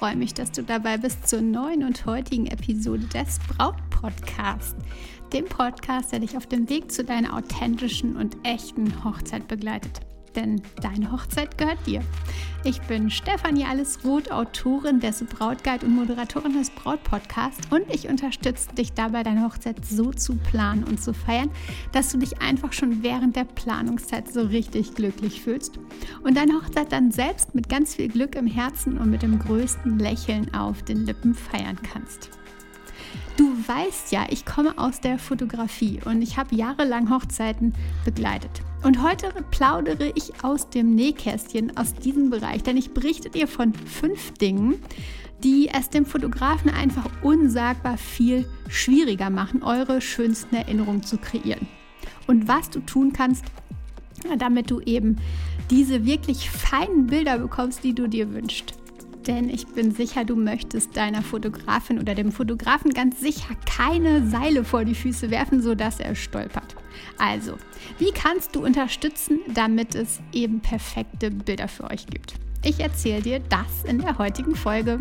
freue 0.00 0.16
mich, 0.16 0.32
dass 0.32 0.50
du 0.50 0.62
dabei 0.62 0.96
bist 0.96 1.28
zur 1.28 1.42
neuen 1.42 1.84
und 1.84 2.06
heutigen 2.06 2.46
Episode 2.46 3.04
des 3.08 3.38
Braut 3.40 3.76
Podcast, 3.90 4.74
dem 5.34 5.44
Podcast, 5.44 6.10
der 6.10 6.20
dich 6.20 6.38
auf 6.38 6.46
dem 6.46 6.70
Weg 6.70 6.90
zu 6.90 7.04
deiner 7.04 7.36
authentischen 7.36 8.16
und 8.16 8.34
echten 8.42 9.04
Hochzeit 9.04 9.46
begleitet 9.46 10.00
denn 10.36 10.62
deine 10.82 11.12
Hochzeit 11.12 11.58
gehört 11.58 11.86
dir. 11.86 12.02
Ich 12.62 12.80
bin 12.82 13.10
Stefanie 13.10 13.64
Allesroth, 13.64 14.30
Autorin 14.30 15.00
des 15.00 15.24
Brautguide 15.24 15.86
und 15.86 15.94
Moderatorin 15.94 16.52
des 16.52 16.70
Brautpodcasts 16.70 17.68
und 17.70 17.84
ich 17.88 18.08
unterstütze 18.08 18.74
dich 18.74 18.92
dabei, 18.92 19.22
deine 19.22 19.44
Hochzeit 19.44 19.84
so 19.84 20.10
zu 20.10 20.36
planen 20.36 20.84
und 20.84 21.00
zu 21.00 21.14
feiern, 21.14 21.50
dass 21.92 22.10
du 22.10 22.18
dich 22.18 22.42
einfach 22.42 22.72
schon 22.72 23.02
während 23.02 23.36
der 23.36 23.44
Planungszeit 23.44 24.30
so 24.30 24.42
richtig 24.42 24.94
glücklich 24.94 25.40
fühlst 25.40 25.78
und 26.22 26.36
deine 26.36 26.54
Hochzeit 26.54 26.92
dann 26.92 27.10
selbst 27.10 27.54
mit 27.54 27.68
ganz 27.68 27.94
viel 27.94 28.08
Glück 28.08 28.34
im 28.34 28.46
Herzen 28.46 28.98
und 28.98 29.10
mit 29.10 29.22
dem 29.22 29.38
größten 29.38 29.98
Lächeln 29.98 30.52
auf 30.52 30.82
den 30.82 31.06
Lippen 31.06 31.34
feiern 31.34 31.78
kannst. 31.82 32.39
Du 33.36 33.56
weißt 33.66 34.12
ja, 34.12 34.26
ich 34.28 34.44
komme 34.44 34.76
aus 34.76 35.00
der 35.00 35.18
Fotografie 35.18 36.00
und 36.04 36.20
ich 36.22 36.36
habe 36.36 36.54
jahrelang 36.54 37.10
Hochzeiten 37.10 37.74
begleitet. 38.04 38.50
Und 38.82 39.02
heute 39.02 39.32
plaudere 39.50 40.12
ich 40.14 40.44
aus 40.44 40.70
dem 40.70 40.94
Nähkästchen 40.94 41.76
aus 41.76 41.94
diesem 41.94 42.30
Bereich, 42.30 42.62
denn 42.62 42.76
ich 42.76 42.92
berichte 42.92 43.30
dir 43.30 43.48
von 43.48 43.74
fünf 43.74 44.32
Dingen, 44.34 44.82
die 45.42 45.68
es 45.68 45.88
dem 45.88 46.04
Fotografen 46.04 46.70
einfach 46.70 47.06
unsagbar 47.22 47.96
viel 47.96 48.46
schwieriger 48.68 49.30
machen, 49.30 49.62
eure 49.62 50.00
schönsten 50.00 50.54
Erinnerungen 50.54 51.02
zu 51.02 51.16
kreieren. 51.16 51.66
Und 52.26 52.48
was 52.48 52.70
du 52.70 52.80
tun 52.80 53.12
kannst, 53.12 53.44
damit 54.38 54.70
du 54.70 54.80
eben 54.80 55.16
diese 55.70 56.04
wirklich 56.04 56.50
feinen 56.50 57.06
Bilder 57.06 57.38
bekommst, 57.38 57.84
die 57.84 57.94
du 57.94 58.06
dir 58.06 58.32
wünschst 58.32 58.79
denn 59.30 59.48
ich 59.48 59.66
bin 59.68 59.92
sicher, 59.92 60.24
du 60.24 60.34
möchtest 60.34 60.96
deiner 60.96 61.22
Fotografin 61.22 62.00
oder 62.00 62.16
dem 62.16 62.32
Fotografen 62.32 62.92
ganz 62.92 63.20
sicher 63.20 63.54
keine 63.64 64.26
Seile 64.26 64.64
vor 64.64 64.84
die 64.84 64.94
Füße 64.96 65.30
werfen, 65.30 65.62
sodass 65.62 66.00
er 66.00 66.16
stolpert. 66.16 66.74
Also, 67.16 67.56
wie 67.98 68.10
kannst 68.10 68.56
du 68.56 68.64
unterstützen, 68.64 69.38
damit 69.54 69.94
es 69.94 70.20
eben 70.32 70.60
perfekte 70.60 71.30
Bilder 71.30 71.68
für 71.68 71.84
euch 71.84 72.06
gibt? 72.06 72.34
Ich 72.64 72.80
erzähle 72.80 73.22
dir 73.22 73.38
das 73.38 73.84
in 73.84 74.00
der 74.00 74.18
heutigen 74.18 74.56
Folge. 74.56 74.98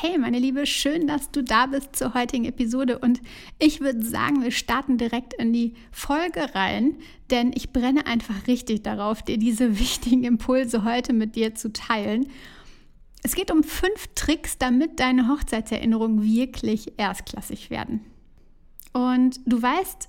Hey, 0.00 0.16
meine 0.16 0.38
Liebe, 0.38 0.64
schön, 0.64 1.08
dass 1.08 1.32
du 1.32 1.42
da 1.42 1.66
bist 1.66 1.96
zur 1.96 2.14
heutigen 2.14 2.44
Episode. 2.44 3.00
Und 3.00 3.20
ich 3.58 3.80
würde 3.80 4.04
sagen, 4.04 4.44
wir 4.44 4.52
starten 4.52 4.96
direkt 4.96 5.34
in 5.34 5.52
die 5.52 5.74
Folge 5.90 6.54
rein, 6.54 6.98
denn 7.30 7.50
ich 7.52 7.72
brenne 7.72 8.06
einfach 8.06 8.46
richtig 8.46 8.84
darauf, 8.84 9.22
dir 9.22 9.38
diese 9.38 9.76
wichtigen 9.80 10.22
Impulse 10.22 10.84
heute 10.84 11.12
mit 11.12 11.34
dir 11.34 11.56
zu 11.56 11.72
teilen. 11.72 12.28
Es 13.24 13.34
geht 13.34 13.50
um 13.50 13.64
fünf 13.64 14.06
Tricks, 14.14 14.56
damit 14.56 15.00
deine 15.00 15.26
Hochzeitserinnerungen 15.26 16.22
wirklich 16.22 16.92
erstklassig 16.96 17.68
werden. 17.68 18.02
Und 18.92 19.40
du 19.46 19.60
weißt, 19.60 20.08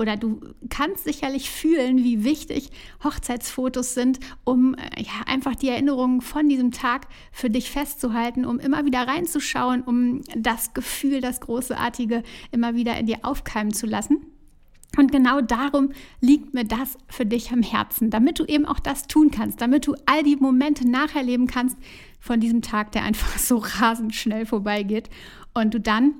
oder 0.00 0.16
du 0.16 0.40
kannst 0.70 1.04
sicherlich 1.04 1.50
fühlen, 1.50 1.98
wie 1.98 2.24
wichtig 2.24 2.70
Hochzeitsfotos 3.04 3.92
sind, 3.92 4.18
um 4.44 4.74
äh, 4.74 5.02
ja, 5.02 5.26
einfach 5.26 5.54
die 5.54 5.68
Erinnerungen 5.68 6.22
von 6.22 6.48
diesem 6.48 6.72
Tag 6.72 7.06
für 7.32 7.50
dich 7.50 7.70
festzuhalten, 7.70 8.46
um 8.46 8.58
immer 8.58 8.86
wieder 8.86 9.06
reinzuschauen, 9.06 9.82
um 9.82 10.22
das 10.34 10.72
Gefühl, 10.72 11.20
das 11.20 11.40
Großartige 11.40 12.22
immer 12.50 12.74
wieder 12.74 12.96
in 12.98 13.06
dir 13.06 13.18
aufkeimen 13.22 13.74
zu 13.74 13.86
lassen. 13.86 14.24
Und 14.96 15.12
genau 15.12 15.42
darum 15.42 15.90
liegt 16.20 16.54
mir 16.54 16.64
das 16.64 16.96
für 17.08 17.26
dich 17.26 17.52
am 17.52 17.62
Herzen, 17.62 18.08
damit 18.10 18.38
du 18.38 18.44
eben 18.44 18.64
auch 18.64 18.80
das 18.80 19.06
tun 19.06 19.30
kannst, 19.30 19.60
damit 19.60 19.86
du 19.86 19.94
all 20.06 20.22
die 20.22 20.36
Momente 20.36 20.88
nacherleben 20.88 21.46
kannst 21.46 21.76
von 22.18 22.40
diesem 22.40 22.62
Tag, 22.62 22.92
der 22.92 23.04
einfach 23.04 23.38
so 23.38 23.58
rasend 23.58 24.14
schnell 24.14 24.46
vorbeigeht 24.46 25.10
und 25.52 25.74
du 25.74 25.80
dann 25.80 26.14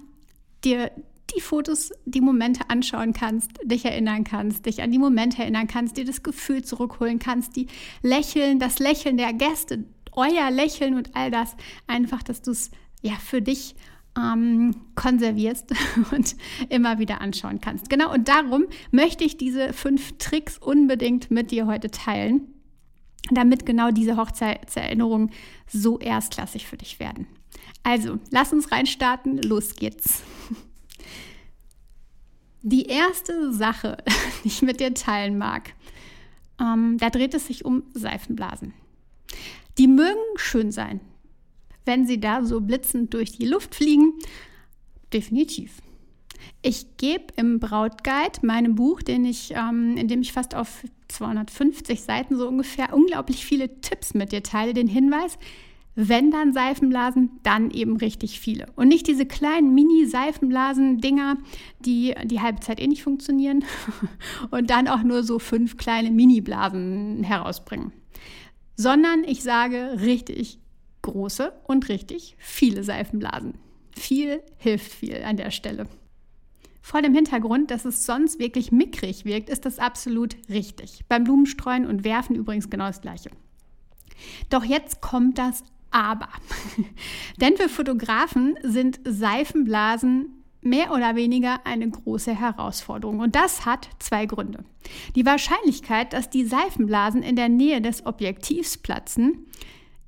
dir 0.65 0.91
die 1.35 1.41
Fotos, 1.41 1.93
die 2.05 2.21
Momente 2.21 2.69
anschauen 2.69 3.13
kannst, 3.13 3.51
dich 3.65 3.85
erinnern 3.85 4.25
kannst, 4.25 4.67
dich 4.67 4.83
an 4.83 4.91
die 4.91 4.99
Momente 4.99 5.43
erinnern 5.43 5.67
kannst, 5.67 5.97
dir 5.97 6.05
das 6.05 6.23
Gefühl 6.23 6.65
zurückholen 6.65 7.19
kannst, 7.19 7.57
die 7.57 7.67
Lächeln, 8.03 8.59
das 8.59 8.79
Lächeln 8.79 9.17
der 9.17 9.33
Gäste, 9.33 9.85
euer 10.13 10.51
Lächeln 10.51 10.95
und 10.95 11.15
all 11.15 11.31
das, 11.31 11.57
einfach, 11.87 12.23
dass 12.23 12.43
du 12.43 12.51
es 12.51 12.71
ja 13.03 13.15
für 13.15 13.43
dich 13.43 13.75
ähm, 14.17 14.75
konservierst 14.95 15.73
und 16.13 16.37
immer 16.69 16.99
wieder 16.99 17.21
anschauen 17.21 17.61
kannst. 17.61 17.91
Genau, 17.91 18.13
und 18.13 18.29
darum 18.29 18.67
möchte 18.91 19.25
ich 19.25 19.37
diese 19.37 19.73
fünf 19.73 20.19
Tricks 20.19 20.59
unbedingt 20.59 21.31
mit 21.31 21.51
dir 21.51 21.67
heute 21.67 21.91
teilen, 21.91 22.49
damit 23.31 23.67
genau 23.67 23.91
diese 23.91 24.17
Hochzeitserinnerungen 24.17 25.31
so 25.67 25.99
erstklassig 25.99 26.67
für 26.67 26.77
dich 26.77 26.99
werden. 26.99 27.27
Also, 27.83 28.19
lass 28.31 28.53
uns 28.53 28.73
reinstarten, 28.73 29.39
los 29.43 29.75
geht's. 29.75 30.23
Die 32.63 32.87
erste 32.87 33.53
Sache, 33.53 33.99
die 34.45 34.49
ich 34.49 34.63
mit 34.63 34.81
dir 34.81 34.95
teilen 34.95 35.39
mag, 35.39 35.75
ähm, 36.61 36.99
da 36.99 37.11
dreht 37.11 37.35
es 37.35 37.47
sich 37.47 37.65
um 37.65 37.85
Seifenblasen. 37.95 38.75
Die 39.79 39.87
mögen 39.87 40.21
schön 40.37 40.73
sein, 40.73 41.01
wenn 41.87 42.07
sie 42.07 42.21
da 42.21 42.45
so 42.45 42.61
blitzend 42.61 43.15
durch 43.15 43.33
die 43.33 43.47
Luft 43.47 43.75
fliegen. 43.75 44.13
Definitiv. 45.13 45.81
Ich 46.63 46.97
gebe 46.99 47.33
im 47.37 47.61
Brautguide, 47.61 48.41
meinem 48.45 48.75
Buch, 48.75 49.03
den 49.03 49.25
ich, 49.25 49.53
ähm, 49.55 49.97
in 49.97 50.09
dem 50.09 50.21
ich 50.21 50.33
fast 50.33 50.55
auf 50.55 50.85
250 51.09 52.03
Seiten 52.03 52.37
so 52.37 52.47
ungefähr 52.47 52.93
unglaublich 52.95 53.45
viele 53.45 53.81
Tipps 53.81 54.15
mit 54.15 54.33
dir 54.33 54.43
teile, 54.43 54.75
den 54.75 54.87
Hinweis, 54.87 55.39
wenn 56.09 56.31
dann 56.31 56.53
Seifenblasen, 56.53 57.41
dann 57.43 57.71
eben 57.71 57.97
richtig 57.97 58.41
viele. 58.41 58.67
Und 58.77 58.89
nicht 58.89 59.07
diese 59.07 59.27
kleinen 59.27 59.75
Mini-Seifenblasen-Dinger, 59.75 61.37
die 61.81 62.15
die 62.25 62.41
halbe 62.41 62.61
Zeit 62.61 62.81
eh 62.81 62.87
nicht 62.87 63.03
funktionieren 63.03 63.65
und 64.51 64.71
dann 64.71 64.89
auch 64.89 65.03
nur 65.03 65.23
so 65.23 65.39
fünf 65.39 65.77
kleine 65.77 66.11
Mini-Blasen 66.11 67.23
herausbringen. 67.25 67.93
Sondern 68.77 69.25
ich 69.25 69.43
sage 69.43 69.99
richtig 70.01 70.59
große 71.03 71.53
und 71.65 71.89
richtig 71.89 72.37
viele 72.39 72.83
Seifenblasen. 72.83 73.55
Viel 73.97 74.43
hilft 74.57 74.93
viel 74.93 75.23
an 75.23 75.37
der 75.37 75.51
Stelle. 75.51 75.87
Vor 76.81 77.03
dem 77.03 77.15
Hintergrund, 77.15 77.71
dass 77.71 77.85
es 77.85 78.07
sonst 78.07 78.39
wirklich 78.39 78.73
mickrig 78.73 79.25
wirkt, 79.25 79.51
ist 79.51 79.67
das 79.67 79.79
absolut 79.79 80.37
richtig. 80.49 81.05
Beim 81.09 81.25
Blumenstreuen 81.25 81.87
und 81.87 82.05
Werfen 82.05 82.37
übrigens 82.37 82.71
genau 82.71 82.87
das 82.87 83.03
Gleiche. 83.03 83.31
Doch 84.49 84.65
jetzt 84.65 85.01
kommt 85.01 85.39
das 85.39 85.63
aber, 85.91 86.29
denn 87.41 87.57
für 87.57 87.69
Fotografen 87.69 88.57
sind 88.63 89.01
Seifenblasen 89.05 90.41
mehr 90.63 90.93
oder 90.93 91.17
weniger 91.17 91.61
eine 91.65 91.89
große 91.89 92.35
Herausforderung. 92.35 93.21
Und 93.21 93.35
das 93.35 93.65
hat 93.65 93.89
zwei 93.99 94.27
Gründe. 94.27 94.65
Die 95.15 95.25
Wahrscheinlichkeit, 95.25 96.13
dass 96.13 96.31
die 96.31 96.45
Seifenblasen 96.45 97.23
in 97.23 97.37
der 97.37 97.49
Nähe 97.49 97.81
des 97.81 98.05
Objektivs 98.05 98.77
platzen, 98.77 99.47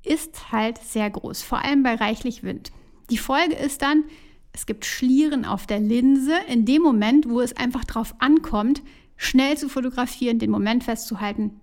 ist 0.03 0.51
halt 0.51 0.77
sehr 0.77 1.09
groß, 1.09 1.41
vor 1.41 1.63
allem 1.63 1.81
bei 1.81 1.95
reichlich 1.95 2.43
Wind. 2.43 2.71
Die 3.09 3.17
Folge 3.17 3.55
ist 3.55 3.81
dann, 3.81 4.03
es 4.51 4.65
gibt 4.65 4.85
Schlieren 4.85 5.45
auf 5.45 5.65
der 5.65 5.79
Linse 5.79 6.33
in 6.47 6.65
dem 6.65 6.81
Moment, 6.81 7.27
wo 7.27 7.41
es 7.41 7.55
einfach 7.55 7.83
darauf 7.85 8.13
ankommt, 8.19 8.81
schnell 9.15 9.57
zu 9.57 9.69
fotografieren, 9.69 10.39
den 10.39 10.51
Moment 10.51 10.83
festzuhalten, 10.83 11.61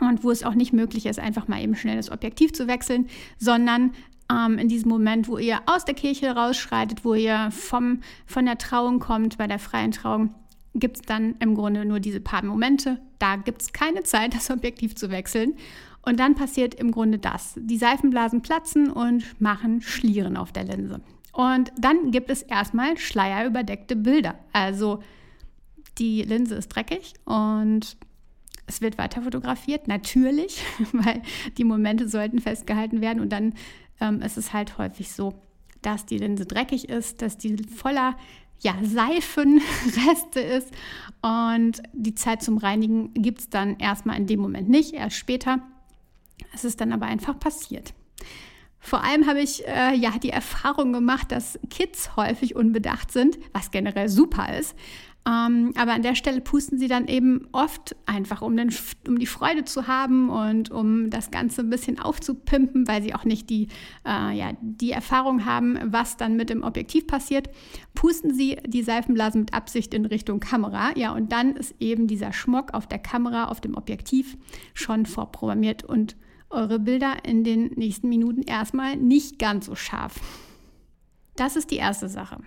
und 0.00 0.24
wo 0.24 0.30
es 0.30 0.44
auch 0.44 0.54
nicht 0.54 0.72
möglich 0.72 1.06
ist, 1.06 1.18
einfach 1.18 1.48
mal 1.48 1.62
eben 1.62 1.74
schnell 1.74 1.96
das 1.96 2.10
Objektiv 2.10 2.52
zu 2.52 2.68
wechseln, 2.68 3.08
sondern 3.38 3.92
ähm, 4.30 4.58
in 4.58 4.68
diesem 4.68 4.88
Moment, 4.88 5.28
wo 5.28 5.38
ihr 5.38 5.60
aus 5.66 5.84
der 5.84 5.94
Kirche 5.94 6.30
rausschreitet, 6.30 7.04
wo 7.04 7.14
ihr 7.14 7.50
vom, 7.50 8.00
von 8.26 8.46
der 8.46 8.58
Trauung 8.58 9.00
kommt, 9.00 9.38
bei 9.38 9.46
der 9.46 9.58
freien 9.58 9.92
Trauung, 9.92 10.34
gibt 10.74 10.96
es 10.98 11.02
dann 11.02 11.34
im 11.40 11.54
Grunde 11.54 11.84
nur 11.84 12.00
diese 12.00 12.20
paar 12.20 12.44
Momente. 12.44 13.00
Da 13.18 13.36
gibt 13.36 13.62
es 13.62 13.72
keine 13.72 14.02
Zeit, 14.02 14.34
das 14.34 14.50
Objektiv 14.50 14.94
zu 14.94 15.10
wechseln. 15.10 15.54
Und 16.02 16.20
dann 16.20 16.34
passiert 16.34 16.74
im 16.74 16.92
Grunde 16.92 17.18
das. 17.18 17.54
Die 17.56 17.76
Seifenblasen 17.76 18.42
platzen 18.42 18.90
und 18.90 19.40
machen 19.40 19.82
Schlieren 19.82 20.36
auf 20.36 20.52
der 20.52 20.64
Linse. 20.64 21.00
Und 21.32 21.72
dann 21.78 22.10
gibt 22.10 22.30
es 22.30 22.42
erstmal 22.42 22.96
schleierüberdeckte 22.96 23.96
Bilder. 23.96 24.34
Also 24.52 25.02
die 25.98 26.22
Linse 26.22 26.54
ist 26.54 26.68
dreckig 26.68 27.14
und 27.24 27.96
es 28.68 28.80
wird 28.80 28.98
weiter 28.98 29.22
fotografiert, 29.22 29.88
natürlich, 29.88 30.62
weil 30.92 31.22
die 31.56 31.64
Momente 31.64 32.08
sollten 32.08 32.38
festgehalten 32.38 33.00
werden. 33.00 33.20
Und 33.20 33.30
dann 33.30 33.54
ähm, 34.00 34.22
ist 34.22 34.38
es 34.38 34.52
halt 34.52 34.78
häufig 34.78 35.10
so, 35.12 35.34
dass 35.82 36.06
die 36.06 36.18
Linse 36.18 36.46
dreckig 36.46 36.88
ist, 36.88 37.22
dass 37.22 37.38
die 37.38 37.56
voller 37.64 38.16
ja, 38.60 38.74
Seifenreste 38.82 40.40
ist. 40.40 40.72
Und 41.22 41.82
die 41.92 42.14
Zeit 42.14 42.42
zum 42.42 42.58
Reinigen 42.58 43.12
gibt 43.14 43.40
es 43.40 43.48
dann 43.50 43.76
erstmal 43.78 44.16
in 44.16 44.26
dem 44.26 44.40
Moment 44.40 44.68
nicht, 44.68 44.94
erst 44.94 45.16
später. 45.16 45.60
Es 46.52 46.64
ist 46.64 46.80
dann 46.80 46.92
aber 46.92 47.06
einfach 47.06 47.38
passiert. 47.38 47.94
Vor 48.80 49.02
allem 49.02 49.26
habe 49.26 49.40
ich 49.40 49.66
äh, 49.66 49.94
ja 49.94 50.12
die 50.22 50.30
Erfahrung 50.30 50.92
gemacht, 50.92 51.32
dass 51.32 51.58
Kids 51.68 52.16
häufig 52.16 52.54
unbedacht 52.54 53.10
sind, 53.10 53.38
was 53.52 53.70
generell 53.70 54.08
super 54.08 54.56
ist. 54.56 54.76
Ähm, 55.28 55.74
aber 55.76 55.92
an 55.92 56.02
der 56.02 56.14
Stelle 56.14 56.40
pusten 56.40 56.78
sie 56.78 56.88
dann 56.88 57.06
eben 57.06 57.48
oft 57.52 57.94
einfach, 58.06 58.40
um, 58.40 58.56
den, 58.56 58.72
um 59.06 59.18
die 59.18 59.26
Freude 59.26 59.64
zu 59.64 59.86
haben 59.86 60.30
und 60.30 60.70
um 60.70 61.10
das 61.10 61.30
Ganze 61.30 61.62
ein 61.62 61.70
bisschen 61.70 61.98
aufzupimpen, 61.98 62.88
weil 62.88 63.02
sie 63.02 63.14
auch 63.14 63.24
nicht 63.24 63.50
die, 63.50 63.68
äh, 64.06 64.36
ja, 64.36 64.52
die 64.62 64.90
Erfahrung 64.90 65.44
haben, 65.44 65.78
was 65.84 66.16
dann 66.16 66.36
mit 66.36 66.48
dem 66.48 66.62
Objektiv 66.62 67.06
passiert. 67.06 67.50
Pusten 67.94 68.32
sie 68.32 68.56
die 68.66 68.82
Seifenblasen 68.82 69.42
mit 69.42 69.54
Absicht 69.54 69.92
in 69.92 70.06
Richtung 70.06 70.40
Kamera. 70.40 70.96
Ja, 70.96 71.12
und 71.12 71.30
dann 71.30 71.56
ist 71.56 71.74
eben 71.78 72.06
dieser 72.06 72.32
Schmuck 72.32 72.72
auf 72.72 72.86
der 72.86 72.98
Kamera, 72.98 73.48
auf 73.48 73.60
dem 73.60 73.76
Objektiv 73.76 74.38
schon 74.72 75.04
vorprogrammiert 75.04 75.84
und 75.84 76.16
eure 76.48 76.78
Bilder 76.78 77.24
in 77.24 77.44
den 77.44 77.72
nächsten 77.74 78.08
Minuten 78.08 78.42
erstmal 78.42 78.96
nicht 78.96 79.38
ganz 79.38 79.66
so 79.66 79.74
scharf. 79.74 80.20
Das 81.36 81.56
ist 81.56 81.70
die 81.70 81.76
erste 81.76 82.08
Sache. 82.08 82.38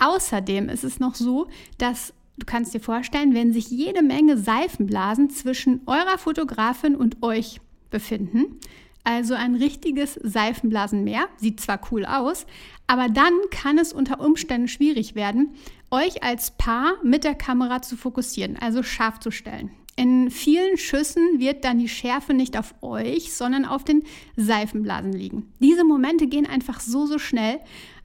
Außerdem 0.00 0.68
ist 0.68 0.84
es 0.84 1.00
noch 1.00 1.14
so, 1.14 1.48
dass 1.78 2.12
du 2.38 2.46
kannst 2.46 2.74
dir 2.74 2.80
vorstellen, 2.80 3.34
wenn 3.34 3.52
sich 3.52 3.70
jede 3.70 4.02
Menge 4.02 4.36
Seifenblasen 4.38 5.30
zwischen 5.30 5.80
eurer 5.86 6.18
Fotografin 6.18 6.94
und 6.94 7.22
euch 7.22 7.60
befinden, 7.90 8.60
also 9.04 9.34
ein 9.34 9.54
richtiges 9.54 10.20
Seifenblasenmeer, 10.22 11.28
sieht 11.38 11.60
zwar 11.60 11.80
cool 11.90 12.04
aus, 12.04 12.46
aber 12.86 13.08
dann 13.08 13.32
kann 13.50 13.78
es 13.78 13.92
unter 13.92 14.20
Umständen 14.20 14.68
schwierig 14.68 15.14
werden, 15.14 15.54
euch 15.90 16.22
als 16.22 16.50
Paar 16.52 16.94
mit 17.02 17.24
der 17.24 17.34
Kamera 17.34 17.80
zu 17.80 17.96
fokussieren, 17.96 18.56
also 18.58 18.82
scharf 18.82 19.18
zu 19.20 19.30
stellen. 19.30 19.70
In 19.96 20.30
vielen 20.30 20.76
Schüssen 20.76 21.40
wird 21.40 21.64
dann 21.64 21.78
die 21.78 21.88
Schärfe 21.88 22.32
nicht 22.32 22.56
auf 22.56 22.74
euch, 22.82 23.32
sondern 23.32 23.64
auf 23.64 23.82
den 23.82 24.04
Seifenblasen 24.36 25.12
liegen. 25.12 25.52
Diese 25.58 25.84
Momente 25.84 26.28
gehen 26.28 26.46
einfach 26.46 26.78
so, 26.78 27.06
so 27.06 27.18
schnell, 27.18 27.58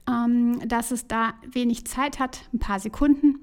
dass 0.06 0.90
es 0.90 1.06
da 1.06 1.34
wenig 1.50 1.86
Zeit 1.86 2.18
hat, 2.18 2.42
ein 2.52 2.58
paar 2.58 2.78
Sekunden, 2.78 3.38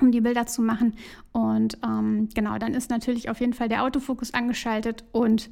um 0.00 0.12
die 0.12 0.20
Bilder 0.20 0.46
zu 0.46 0.62
machen. 0.62 0.94
Und 1.32 1.78
ähm, 1.84 2.28
genau, 2.34 2.58
dann 2.58 2.74
ist 2.74 2.90
natürlich 2.90 3.30
auf 3.30 3.40
jeden 3.40 3.54
Fall 3.54 3.68
der 3.68 3.84
Autofokus 3.84 4.34
angeschaltet 4.34 5.04
und 5.12 5.50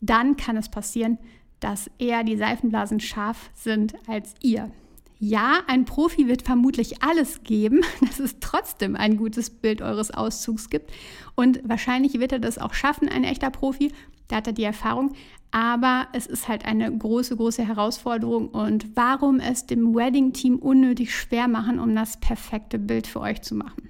dann 0.00 0.36
kann 0.36 0.56
es 0.56 0.68
passieren, 0.68 1.18
dass 1.60 1.90
eher 1.98 2.22
die 2.22 2.36
Seifenblasen 2.36 3.00
scharf 3.00 3.50
sind 3.54 3.94
als 4.08 4.34
ihr. 4.42 4.70
Ja, 5.18 5.60
ein 5.66 5.86
Profi 5.86 6.28
wird 6.28 6.42
vermutlich 6.42 7.02
alles 7.02 7.42
geben, 7.42 7.80
dass 8.00 8.18
es 8.18 8.36
trotzdem 8.40 8.96
ein 8.96 9.16
gutes 9.16 9.50
Bild 9.50 9.80
eures 9.80 10.10
Auszugs 10.10 10.68
gibt. 10.68 10.92
Und 11.34 11.60
wahrscheinlich 11.64 12.20
wird 12.20 12.32
er 12.32 12.38
das 12.38 12.58
auch 12.58 12.74
schaffen, 12.74 13.08
ein 13.08 13.24
echter 13.24 13.50
Profi. 13.50 13.92
Da 14.28 14.36
hat 14.36 14.46
er 14.46 14.52
die 14.52 14.64
Erfahrung. 14.64 15.14
Aber 15.56 16.08
es 16.12 16.26
ist 16.26 16.48
halt 16.48 16.66
eine 16.66 16.94
große, 16.94 17.34
große 17.34 17.66
Herausforderung. 17.66 18.48
Und 18.48 18.94
warum 18.94 19.40
es 19.40 19.64
dem 19.64 19.94
Wedding-Team 19.94 20.56
unnötig 20.56 21.14
schwer 21.14 21.48
machen, 21.48 21.78
um 21.78 21.94
das 21.94 22.20
perfekte 22.20 22.78
Bild 22.78 23.06
für 23.06 23.20
euch 23.20 23.40
zu 23.40 23.54
machen? 23.54 23.88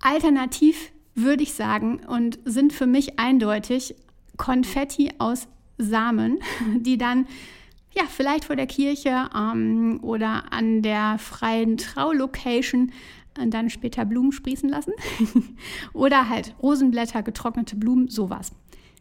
Alternativ 0.00 0.92
würde 1.14 1.42
ich 1.42 1.52
sagen 1.52 2.00
und 2.06 2.38
sind 2.46 2.72
für 2.72 2.86
mich 2.86 3.18
eindeutig 3.18 3.94
Konfetti 4.38 5.12
aus 5.18 5.46
Samen, 5.76 6.38
die 6.78 6.96
dann 6.96 7.26
ja, 7.94 8.04
vielleicht 8.08 8.46
vor 8.46 8.56
der 8.56 8.66
Kirche 8.66 9.28
ähm, 9.36 9.98
oder 10.00 10.54
an 10.54 10.80
der 10.80 11.18
freien 11.18 11.76
Traulocation 11.76 12.92
äh, 13.38 13.46
dann 13.46 13.68
später 13.68 14.06
Blumen 14.06 14.32
sprießen 14.32 14.70
lassen. 14.70 14.94
oder 15.92 16.30
halt 16.30 16.54
Rosenblätter, 16.62 17.22
getrocknete 17.22 17.76
Blumen, 17.76 18.08
sowas. 18.08 18.52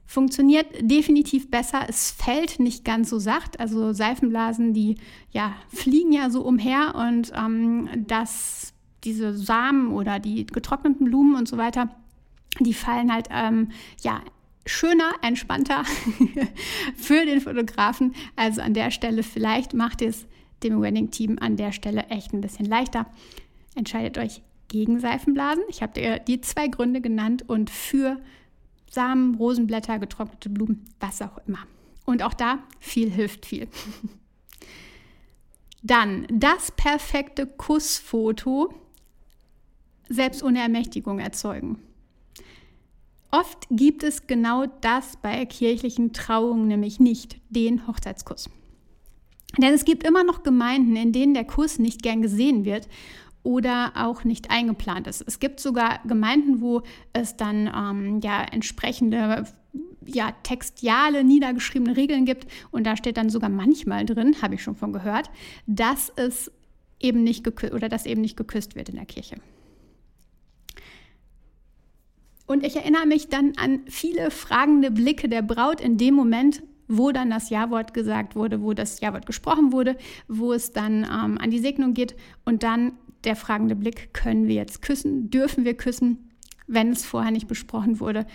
Funktioniert 0.10 0.66
definitiv 0.82 1.52
besser. 1.52 1.86
Es 1.88 2.10
fällt 2.10 2.60
nicht 2.60 2.84
ganz 2.84 3.12
so 3.12 3.20
sacht. 3.20 3.60
Also 3.60 3.94
Seifenblasen, 3.94 4.74
die 4.74 4.96
ja 5.30 5.54
fliegen 5.68 6.12
ja 6.12 6.32
so 6.32 6.42
umher 6.42 6.96
und 6.96 7.32
ähm, 7.36 7.88
das, 8.08 8.74
diese 9.04 9.38
Samen 9.38 9.92
oder 9.92 10.18
die 10.18 10.48
getrockneten 10.48 11.06
Blumen 11.06 11.36
und 11.36 11.48
so 11.48 11.58
weiter, 11.58 11.96
die 12.60 12.74
fallen 12.74 13.14
halt 13.14 13.28
ähm, 13.30 13.70
ja 14.02 14.22
schöner, 14.66 15.12
entspannter 15.22 15.84
für 16.96 17.24
den 17.28 17.40
Fotografen. 17.40 18.16
Also 18.36 18.62
an 18.62 18.74
der 18.74 18.90
Stelle 18.90 19.22
vielleicht 19.22 19.76
macht 19.76 20.02
es 20.02 20.26
dem 20.64 20.82
Wedding-Team 20.82 21.38
an 21.40 21.56
der 21.56 21.72
Stelle 21.72 22.08
echt 22.08 22.34
ein 22.34 22.42
bisschen 22.42 22.66
leichter. 22.66 23.06
Entscheidet 23.76 24.18
euch 24.18 24.42
gegen 24.70 25.00
Seifenblasen. 25.00 25.66
Ich 25.70 25.84
habe 25.84 25.94
dir 25.94 26.18
die 26.18 26.42
zwei 26.42 26.68
Gründe 26.68 27.00
genannt 27.00 27.44
und 27.48 27.70
für 27.70 28.18
Samen, 28.90 29.36
Rosenblätter, 29.36 30.00
getrocknete 30.00 30.50
Blumen, 30.50 30.86
was 31.00 31.22
auch 31.22 31.40
immer. 31.48 31.60
Und 32.06 32.24
auch 32.24 32.34
da, 32.34 32.60
viel 32.80 33.12
hilft 33.12 33.46
viel. 33.46 33.68
Dann 35.84 36.28
das 36.32 36.72
perfekte 36.72 37.46
Kussfoto 37.46 38.74
selbst 40.10 40.44
ohne 40.44 40.60
Ermächtigung 40.60 41.20
erzeugen. 41.20 41.80
Oft 43.32 43.68
gibt 43.70 44.02
es 44.04 44.26
genau 44.26 44.66
das 44.82 45.18
bei 45.22 45.46
kirchlichen 45.46 46.14
Trauungen 46.14 46.68
nämlich 46.68 47.00
nicht, 47.00 47.40
den 47.50 47.86
Hochzeitskuss. 47.86 48.50
Denn 49.58 49.74
es 49.74 49.86
gibt 49.86 50.04
immer 50.04 50.24
noch 50.24 50.44
Gemeinden, 50.44 50.96
in 50.96 51.12
denen 51.12 51.34
der 51.36 51.46
Kuss 51.46 51.80
nicht 51.80 52.02
gern 52.02 52.22
gesehen 52.22 52.66
wird 52.66 52.88
oder 53.44 53.94
auch 53.96 54.24
nicht 54.24 54.52
eingeplant 54.52 55.08
ist. 55.08 55.24
Es 55.26 55.40
gibt 55.40 55.60
sogar 55.60 56.00
Gemeinden, 56.06 56.62
wo 56.62 56.82
es 57.14 57.38
dann 57.38 57.68
ähm, 57.68 58.20
ja 58.22 58.44
entsprechende 58.44 59.46
ja, 60.06 60.32
textiale, 60.44 61.24
niedergeschriebene 61.24 61.96
Regeln 61.96 62.26
gibt 62.26 62.48
und 62.72 62.86
da 62.86 62.98
steht 62.98 63.18
dann 63.18 63.30
sogar 63.30 63.50
manchmal 63.50 64.06
drin, 64.06 64.42
habe 64.42 64.56
ich 64.56 64.64
schon 64.64 64.76
von 64.76 64.94
gehört, 64.94 65.30
dass 65.68 66.12
es 66.16 66.52
eben 67.00 67.24
nicht 67.24 67.48
oder 67.72 67.90
dass 67.90 68.06
eben 68.06 68.22
nicht 68.22 68.38
geküsst 68.38 68.76
wird 68.76 68.90
in 68.90 68.96
der 68.96 69.06
Kirche. 69.06 69.36
Und 72.46 72.66
ich 72.66 72.76
erinnere 72.76 73.06
mich 73.06 73.30
dann 73.30 73.54
an 73.58 73.82
viele 73.86 74.32
fragende 74.32 74.90
Blicke 74.90 75.30
der 75.30 75.44
Braut 75.44 75.80
in 75.80 75.98
dem 75.98 76.16
Moment, 76.16 76.64
wo 76.88 77.12
dann 77.12 77.30
das 77.30 77.52
Ja-Wort 77.52 77.94
gesagt 77.94 78.36
wurde, 78.36 78.64
wo 78.64 78.74
das 78.74 79.02
Ja-Wort 79.02 79.28
gesprochen 79.28 79.72
wurde, 79.72 79.96
wo 80.28 80.52
es 80.54 80.72
dann 80.72 81.04
ähm, 81.04 81.38
an 81.38 81.52
die 81.52 81.60
Segnung 81.60 81.94
geht 81.94 82.16
und 82.46 82.64
dann 82.64 82.94
der 83.24 83.36
fragende 83.36 83.76
Blick, 83.76 84.14
können 84.14 84.48
wir 84.48 84.56
jetzt 84.56 84.82
küssen, 84.82 85.30
dürfen 85.30 85.66
wir 85.66 85.76
küssen, 85.76 86.30
wenn 86.68 86.92
es 86.92 87.06
vorher 87.06 87.32
nicht 87.32 87.48
besprochen 87.48 88.00
wurde, 88.00 88.26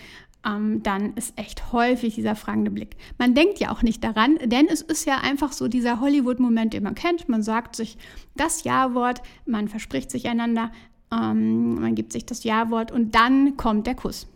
ähm, 0.45 0.83
dann 0.83 1.13
ist 1.13 1.37
echt 1.37 1.71
häufig 1.71 2.15
dieser 2.15 2.35
fragende 2.35 2.69
Blick. 2.69 2.95
Man 3.17 3.33
denkt 3.33 3.59
ja 3.59 3.71
auch 3.71 3.81
nicht 3.81 4.03
daran, 4.03 4.37
denn 4.45 4.67
es 4.67 4.81
ist 4.81 5.05
ja 5.05 5.17
einfach 5.17 5.51
so 5.51 5.67
dieser 5.67 5.99
Hollywood-Moment, 5.99 6.73
den 6.73 6.83
man 6.83 6.95
kennt. 6.95 7.27
Man 7.27 7.41
sagt 7.41 7.75
sich 7.75 7.97
das 8.35 8.63
Ja-Wort, 8.63 9.21
man 9.45 9.67
verspricht 9.67 10.11
sich 10.11 10.27
einander, 10.27 10.71
ähm, 11.11 11.75
man 11.75 11.95
gibt 11.95 12.13
sich 12.13 12.25
das 12.25 12.43
Ja-Wort 12.43 12.91
und 12.91 13.15
dann 13.15 13.57
kommt 13.57 13.87
der 13.87 13.95
Kuss. 13.95 14.27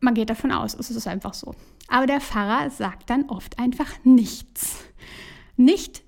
Man 0.00 0.14
geht 0.14 0.30
davon 0.30 0.52
aus, 0.52 0.74
es 0.74 0.90
ist 0.90 1.06
einfach 1.08 1.34
so. 1.34 1.54
Aber 1.88 2.06
der 2.06 2.20
Pfarrer 2.20 2.70
sagt 2.70 3.10
dann 3.10 3.24
oft 3.28 3.58
einfach 3.58 3.90
nichts. 4.04 4.84
Nicht, 5.56 6.03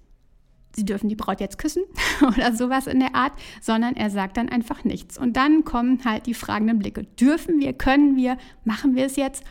sie 0.76 0.84
dürfen 0.84 1.08
die 1.08 1.16
Braut 1.16 1.40
jetzt 1.40 1.58
küssen 1.58 1.82
oder 2.20 2.54
sowas 2.54 2.86
in 2.86 3.00
der 3.00 3.14
Art, 3.14 3.32
sondern 3.60 3.96
er 3.96 4.10
sagt 4.10 4.36
dann 4.36 4.48
einfach 4.48 4.84
nichts. 4.84 5.18
Und 5.18 5.36
dann 5.36 5.64
kommen 5.64 6.04
halt 6.04 6.26
die 6.26 6.34
fragenden 6.34 6.78
Blicke. 6.78 7.04
Dürfen 7.18 7.58
wir, 7.58 7.72
können 7.72 8.16
wir, 8.16 8.36
machen 8.64 8.94
wir 8.94 9.06
es 9.06 9.16
jetzt? 9.16 9.42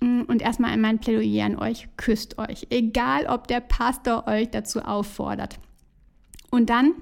Und 0.00 0.40
erstmal 0.40 0.76
mein 0.78 0.98
Plädoyer 0.98 1.44
an 1.44 1.56
euch, 1.56 1.88
küsst 1.96 2.38
euch, 2.38 2.66
egal 2.70 3.26
ob 3.26 3.48
der 3.48 3.60
Pastor 3.60 4.26
euch 4.26 4.48
dazu 4.50 4.80
auffordert. 4.80 5.58
Und 6.50 6.70
dann 6.70 6.92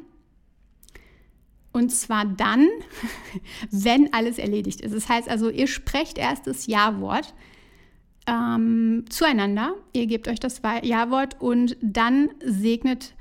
und 1.70 1.90
zwar 1.90 2.24
dann, 2.24 2.66
wenn 3.70 4.12
alles 4.12 4.38
erledigt 4.38 4.80
ist. 4.80 4.94
Das 4.94 5.08
heißt 5.08 5.28
also, 5.28 5.48
ihr 5.48 5.68
sprecht 5.68 6.18
erst 6.18 6.46
das 6.46 6.66
Ja-Wort 6.66 7.34
ähm, 8.26 9.04
zueinander. 9.08 9.74
Ihr 9.92 10.06
gebt 10.06 10.28
euch 10.28 10.40
das 10.40 10.60
Ja-Wort 10.82 11.40
und 11.40 11.76
dann 11.80 12.30
segnet 12.44 13.14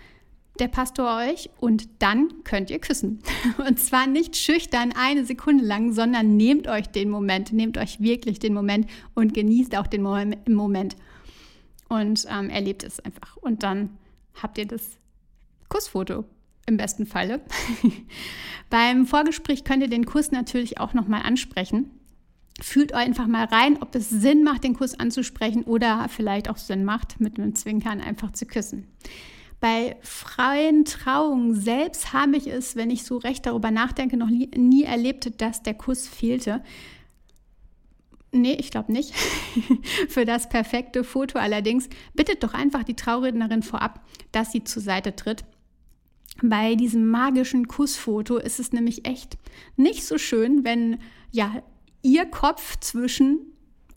der 0.60 0.68
Pastor 0.68 1.18
euch 1.18 1.50
und 1.60 1.88
dann 2.00 2.44
könnt 2.44 2.70
ihr 2.70 2.80
küssen. 2.80 3.20
Und 3.58 3.80
zwar 3.80 4.08
nicht 4.08 4.36
schüchtern 4.36 4.94
eine 4.96 5.26
Sekunde 5.26 5.64
lang, 5.64 5.94
sondern 5.94 6.38
nehmt 6.38 6.68
euch 6.68 6.88
den 6.88 7.10
Moment, 7.10 7.54
nehmt 7.54 7.78
euch 7.78 8.00
wirklich 8.00 8.40
den 8.40 8.54
Moment 8.54 8.88
und 9.14 9.34
genießt 9.34 9.76
auch 9.78 9.88
den 9.88 10.02
Moment 10.02 10.96
und 11.90 12.26
ähm, 12.30 12.50
erlebt 12.50 12.84
es 12.84 13.00
einfach. 13.00 13.38
Und 13.38 13.64
dann 13.64 13.98
habt 14.42 14.58
ihr 14.58 14.66
das 14.66 14.98
Kussfoto 15.70 16.26
im 16.66 16.78
besten 16.78 17.06
Falle. 17.06 17.42
Beim 18.70 19.06
Vorgespräch 19.06 19.64
könnt 19.64 19.84
ihr 19.84 19.90
den 19.90 20.06
Kurs 20.06 20.32
natürlich 20.32 20.80
auch 20.80 20.94
nochmal 20.94 21.22
ansprechen. 21.24 21.92
Fühlt 22.60 22.94
einfach 22.94 23.28
mal 23.28 23.46
rein, 23.46 23.78
ob 23.82 23.96
es 23.96 24.10
Sinn 24.10 24.44
macht, 24.44 24.64
den 24.64 24.74
Kuss 24.74 25.00
anzusprechen 25.00 25.64
oder 25.64 26.08
vielleicht 26.10 26.50
auch 26.50 26.58
Sinn 26.58 26.84
macht, 26.84 27.20
mit 27.22 27.38
einem 27.38 27.56
Zwinkern 27.56 28.02
einfach 28.02 28.32
zu 28.32 28.46
küssen. 28.46 28.88
Bei 29.60 29.98
freien 30.02 30.86
Trauungen 30.86 31.56
selbst 31.56 32.14
habe 32.14 32.38
ich 32.38 32.48
es, 32.48 32.76
wenn 32.76 32.92
ich 32.92 33.04
so 33.04 33.18
recht 33.18 33.46
darüber 33.46 33.72
nachdenke, 33.72 34.16
noch 34.16 34.30
nie, 34.30 34.84
erlebt, 34.84 35.42
dass 35.42 35.64
der 35.64 35.74
Kuss 35.74 36.08
fehlte. 36.08 36.64
Nee, 38.32 38.54
ich 38.60 38.70
glaube 38.70 38.92
nicht. 38.92 39.14
Für 40.10 40.26
das 40.26 40.50
perfekte 40.50 41.04
Foto 41.04 41.40
allerdings 41.40 41.90
bittet 42.14 42.44
doch 42.44 42.54
einfach 42.54 42.84
die 42.84 42.96
Traurednerin 42.96 43.64
vorab, 43.64 44.06
dass 44.32 44.52
sie 44.52 44.64
zur 44.64 44.84
Seite 44.84 45.16
tritt. 45.16 45.44
Bei 46.44 46.76
diesem 46.76 47.08
magischen 47.08 47.68
Kussfoto 47.68 48.38
ist 48.38 48.60
es 48.60 48.72
nämlich 48.72 49.08
echt 49.08 49.40
nicht 49.76 50.06
so 50.06 50.20
schön, 50.20 50.64
wenn 50.64 51.00
ja 51.32 51.64
ihr 52.04 52.26
Kopf 52.26 52.80
zwischen 52.80 53.40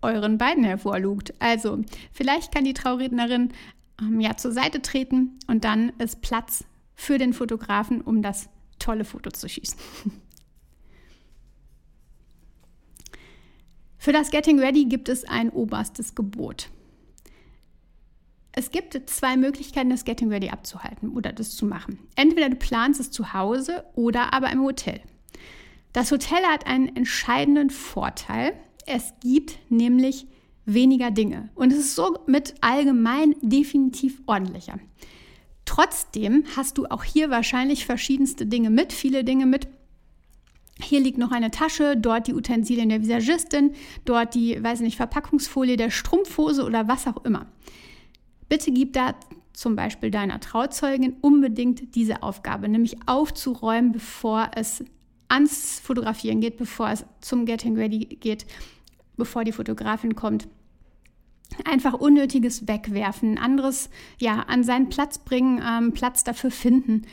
euren 0.00 0.38
beiden 0.38 0.64
hervorlugt. 0.64 1.34
Also, 1.38 1.82
vielleicht 2.12 2.52
kann 2.52 2.64
die 2.64 2.72
Traurednerin 2.72 3.52
ähm, 4.00 4.20
ja 4.20 4.36
zur 4.36 4.52
Seite 4.52 4.82
treten 4.82 5.38
und 5.46 5.64
dann 5.64 5.90
ist 5.98 6.22
Platz 6.22 6.64
für 6.94 7.18
den 7.18 7.32
Fotografen, 7.32 8.00
um 8.00 8.22
das 8.22 8.48
tolle 8.78 9.04
Foto 9.04 9.30
zu 9.30 9.48
schießen. 9.48 9.78
Für 13.98 14.12
das 14.12 14.30
Getting 14.30 14.58
Ready 14.58 14.86
gibt 14.86 15.10
es 15.10 15.24
ein 15.24 15.50
oberstes 15.50 16.14
Gebot. 16.14 16.70
Es 18.52 18.70
gibt 18.70 18.98
zwei 19.10 19.36
Möglichkeiten, 19.36 19.90
das 19.90 20.06
Getting 20.06 20.30
Ready 20.30 20.48
abzuhalten 20.48 21.10
oder 21.10 21.34
das 21.34 21.54
zu 21.54 21.66
machen. 21.66 21.98
Entweder 22.16 22.48
du 22.48 22.56
planst 22.56 22.98
es 22.98 23.10
zu 23.10 23.34
Hause 23.34 23.84
oder 23.94 24.32
aber 24.32 24.50
im 24.50 24.62
Hotel. 24.62 25.02
Das 25.92 26.10
Hotel 26.10 26.42
hat 26.44 26.66
einen 26.66 26.96
entscheidenden 26.96 27.68
Vorteil. 27.68 28.54
Es 28.86 29.12
gibt 29.20 29.58
nämlich 29.70 30.26
weniger 30.66 31.10
Dinge 31.10 31.50
und 31.54 31.72
es 31.72 31.78
ist 31.78 31.94
somit 31.94 32.54
allgemein 32.60 33.34
definitiv 33.40 34.20
ordentlicher. 34.26 34.78
Trotzdem 35.64 36.44
hast 36.56 36.78
du 36.78 36.86
auch 36.86 37.04
hier 37.04 37.30
wahrscheinlich 37.30 37.86
verschiedenste 37.86 38.46
Dinge 38.46 38.70
mit, 38.70 38.92
viele 38.92 39.24
Dinge 39.24 39.46
mit, 39.46 39.68
hier 40.82 41.00
liegt 41.00 41.18
noch 41.18 41.30
eine 41.30 41.50
Tasche, 41.50 41.96
dort 41.96 42.26
die 42.26 42.34
Utensilien 42.34 42.88
der 42.88 43.02
Visagistin, 43.02 43.72
dort 44.04 44.34
die, 44.34 44.62
weiß 44.62 44.80
nicht, 44.80 44.96
Verpackungsfolie 44.96 45.76
der 45.76 45.90
Strumpfhose 45.90 46.64
oder 46.64 46.88
was 46.88 47.06
auch 47.06 47.24
immer. 47.24 47.46
Bitte 48.48 48.72
gib 48.72 48.94
da 48.94 49.14
zum 49.52 49.76
Beispiel 49.76 50.10
deiner 50.10 50.40
Trauzeugin 50.40 51.16
unbedingt 51.20 51.94
diese 51.94 52.22
Aufgabe, 52.22 52.68
nämlich 52.68 52.96
aufzuräumen, 53.06 53.92
bevor 53.92 54.50
es 54.56 54.82
ans 55.28 55.80
Fotografieren 55.80 56.40
geht, 56.40 56.56
bevor 56.56 56.90
es 56.90 57.04
zum 57.20 57.44
Getting 57.44 57.76
Ready 57.76 58.06
geht, 58.06 58.46
bevor 59.20 59.44
die 59.44 59.52
Fotografin 59.52 60.16
kommt. 60.16 60.48
Einfach 61.64 61.94
Unnötiges 61.94 62.66
wegwerfen, 62.66 63.38
anderes 63.38 63.90
ja 64.18 64.40
an 64.40 64.64
seinen 64.64 64.88
Platz 64.88 65.18
bringen, 65.18 65.62
ähm, 65.64 65.92
Platz 65.92 66.24
dafür 66.24 66.50
finden 66.50 67.06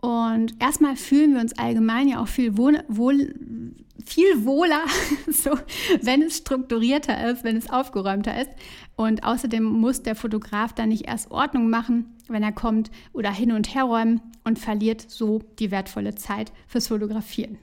und 0.00 0.54
erstmal 0.60 0.96
fühlen 0.96 1.34
wir 1.34 1.40
uns 1.40 1.58
allgemein 1.58 2.08
ja 2.08 2.22
auch 2.22 2.28
viel, 2.28 2.56
wohl, 2.56 2.82
wohl, 2.88 3.34
viel 4.04 4.44
wohler, 4.44 4.82
so, 5.30 5.50
wenn 6.00 6.22
es 6.22 6.38
strukturierter 6.38 7.30
ist, 7.30 7.44
wenn 7.44 7.56
es 7.56 7.68
aufgeräumter 7.68 8.40
ist. 8.40 8.50
Und 8.96 9.24
außerdem 9.24 9.62
muss 9.62 10.02
der 10.02 10.16
Fotograf 10.16 10.72
dann 10.72 10.88
nicht 10.88 11.06
erst 11.06 11.30
Ordnung 11.30 11.68
machen, 11.68 12.16
wenn 12.28 12.42
er 12.42 12.52
kommt, 12.52 12.90
oder 13.12 13.30
hin 13.30 13.52
und 13.52 13.74
her 13.74 13.84
räumen 13.84 14.22
und 14.44 14.58
verliert 14.58 15.02
so 15.02 15.40
die 15.58 15.70
wertvolle 15.70 16.14
Zeit 16.14 16.50
fürs 16.66 16.88
Fotografieren. 16.88 17.58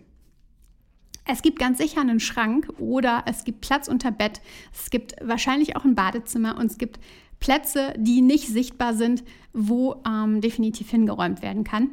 Es 1.27 1.41
gibt 1.41 1.59
ganz 1.59 1.77
sicher 1.77 2.01
einen 2.01 2.19
Schrank 2.19 2.69
oder 2.79 3.23
es 3.25 3.43
gibt 3.43 3.61
Platz 3.61 3.87
unter 3.87 4.11
Bett. 4.11 4.41
Es 4.73 4.89
gibt 4.89 5.15
wahrscheinlich 5.21 5.75
auch 5.75 5.83
ein 5.83 5.93
Badezimmer 5.93 6.57
und 6.57 6.71
es 6.71 6.77
gibt 6.77 6.99
Plätze, 7.39 7.93
die 7.97 8.21
nicht 8.21 8.47
sichtbar 8.47 8.93
sind, 8.93 9.23
wo 9.53 10.01
ähm, 10.07 10.41
definitiv 10.41 10.89
hingeräumt 10.89 11.41
werden 11.41 11.63
kann. 11.63 11.89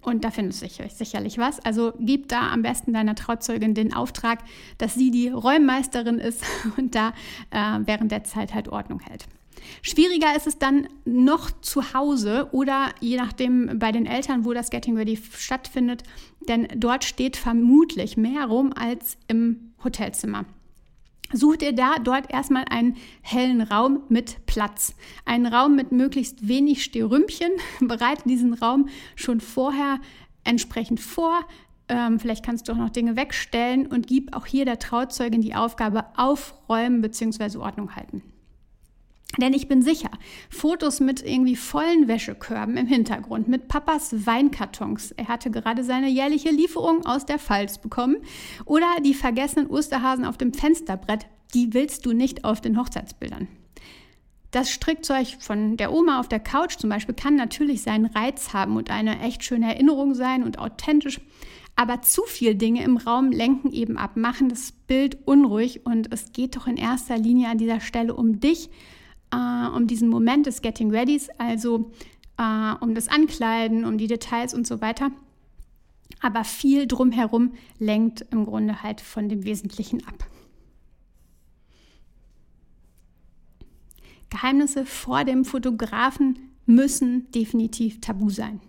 Und 0.00 0.24
da 0.24 0.30
findest 0.30 0.62
du 0.62 0.88
sicherlich 0.88 1.36
was. 1.38 1.60
Also 1.60 1.92
gib 1.98 2.28
da 2.28 2.50
am 2.50 2.62
besten 2.62 2.92
deiner 2.92 3.14
Trauzeugin 3.14 3.74
den 3.74 3.92
Auftrag, 3.92 4.38
dass 4.78 4.94
sie 4.94 5.10
die 5.10 5.28
Räummeisterin 5.28 6.18
ist 6.18 6.44
und 6.76 6.94
da 6.94 7.12
äh, 7.50 7.80
während 7.84 8.12
der 8.12 8.24
Zeit 8.24 8.54
halt 8.54 8.68
Ordnung 8.68 9.00
hält. 9.00 9.26
Schwieriger 9.82 10.34
ist 10.36 10.46
es 10.46 10.58
dann 10.58 10.88
noch 11.04 11.50
zu 11.60 11.94
Hause 11.94 12.48
oder 12.52 12.90
je 13.00 13.16
nachdem 13.16 13.78
bei 13.78 13.92
den 13.92 14.06
Eltern, 14.06 14.44
wo 14.44 14.52
das 14.52 14.70
Getting 14.70 14.96
Ready 14.96 15.16
stattfindet, 15.16 16.02
denn 16.48 16.68
dort 16.76 17.04
steht 17.04 17.36
vermutlich 17.36 18.16
mehr 18.16 18.46
rum 18.46 18.72
als 18.72 19.16
im 19.28 19.72
Hotelzimmer. 19.82 20.44
Such 21.32 21.56
dir 21.56 21.74
da 21.74 21.96
dort 22.02 22.32
erstmal 22.32 22.64
einen 22.70 22.96
hellen 23.20 23.60
Raum 23.60 24.02
mit 24.08 24.46
Platz. 24.46 24.94
Einen 25.26 25.46
Raum 25.46 25.76
mit 25.76 25.92
möglichst 25.92 26.48
wenig 26.48 26.82
Sterümpchen. 26.82 27.50
Bereite 27.80 28.22
diesen 28.26 28.54
Raum 28.54 28.88
schon 29.14 29.40
vorher 29.40 30.00
entsprechend 30.44 31.00
vor. 31.00 31.44
Ähm, 31.90 32.18
vielleicht 32.18 32.44
kannst 32.44 32.68
du 32.68 32.72
auch 32.72 32.76
noch 32.76 32.90
Dinge 32.90 33.16
wegstellen 33.16 33.86
und 33.86 34.06
gib 34.06 34.34
auch 34.34 34.46
hier 34.46 34.64
der 34.64 34.78
Trauzeugin 34.78 35.42
die 35.42 35.54
Aufgabe 35.54 36.04
aufräumen 36.16 37.02
bzw. 37.02 37.58
Ordnung 37.58 37.94
halten. 37.94 38.22
Denn 39.36 39.52
ich 39.52 39.68
bin 39.68 39.82
sicher, 39.82 40.10
Fotos 40.48 41.00
mit 41.00 41.22
irgendwie 41.22 41.54
vollen 41.54 42.08
Wäschekörben 42.08 42.76
im 42.76 42.86
Hintergrund, 42.86 43.46
mit 43.46 43.68
Papas 43.68 44.26
Weinkartons, 44.26 45.12
er 45.12 45.28
hatte 45.28 45.50
gerade 45.50 45.84
seine 45.84 46.08
jährliche 46.08 46.50
Lieferung 46.50 47.04
aus 47.04 47.26
der 47.26 47.38
Pfalz 47.38 47.78
bekommen, 47.78 48.16
oder 48.64 48.86
die 49.04 49.14
vergessenen 49.14 49.68
Osterhasen 49.68 50.24
auf 50.24 50.38
dem 50.38 50.52
Fensterbrett, 50.54 51.26
die 51.54 51.72
willst 51.72 52.06
du 52.06 52.12
nicht 52.12 52.44
auf 52.44 52.60
den 52.60 52.78
Hochzeitsbildern. 52.78 53.48
Das 54.50 54.70
Strickzeug 54.70 55.36
von 55.40 55.76
der 55.76 55.92
Oma 55.92 56.20
auf 56.20 56.28
der 56.28 56.40
Couch 56.40 56.78
zum 56.78 56.88
Beispiel 56.88 57.14
kann 57.14 57.36
natürlich 57.36 57.82
seinen 57.82 58.06
Reiz 58.06 58.54
haben 58.54 58.76
und 58.76 58.90
eine 58.90 59.20
echt 59.20 59.44
schöne 59.44 59.66
Erinnerung 59.66 60.14
sein 60.14 60.42
und 60.42 60.58
authentisch, 60.58 61.20
aber 61.76 62.00
zu 62.00 62.22
viel 62.22 62.54
Dinge 62.54 62.82
im 62.82 62.96
Raum 62.96 63.30
lenken 63.30 63.70
eben 63.72 63.98
ab, 63.98 64.16
machen 64.16 64.48
das 64.48 64.72
Bild 64.72 65.18
unruhig 65.26 65.84
und 65.84 66.12
es 66.12 66.32
geht 66.32 66.56
doch 66.56 66.66
in 66.66 66.78
erster 66.78 67.18
Linie 67.18 67.50
an 67.50 67.58
dieser 67.58 67.80
Stelle 67.80 68.14
um 68.14 68.40
dich 68.40 68.70
äh, 69.32 69.68
um 69.68 69.86
diesen 69.86 70.08
Moment 70.08 70.46
des 70.46 70.62
Getting 70.62 70.90
Readys, 70.90 71.28
also 71.38 71.90
äh, 72.38 72.74
um 72.80 72.94
das 72.94 73.08
Ankleiden, 73.08 73.84
um 73.84 73.98
die 73.98 74.06
Details 74.06 74.54
und 74.54 74.66
so 74.66 74.80
weiter. 74.80 75.10
Aber 76.20 76.44
viel 76.44 76.86
drumherum 76.86 77.52
lenkt 77.78 78.26
im 78.30 78.44
Grunde 78.44 78.82
halt 78.82 79.00
von 79.00 79.28
dem 79.28 79.44
Wesentlichen 79.44 80.06
ab. 80.06 80.26
Geheimnisse 84.30 84.84
vor 84.84 85.24
dem 85.24 85.44
Fotografen 85.44 86.38
müssen 86.66 87.30
definitiv 87.32 88.00
tabu 88.00 88.30
sein. 88.30 88.60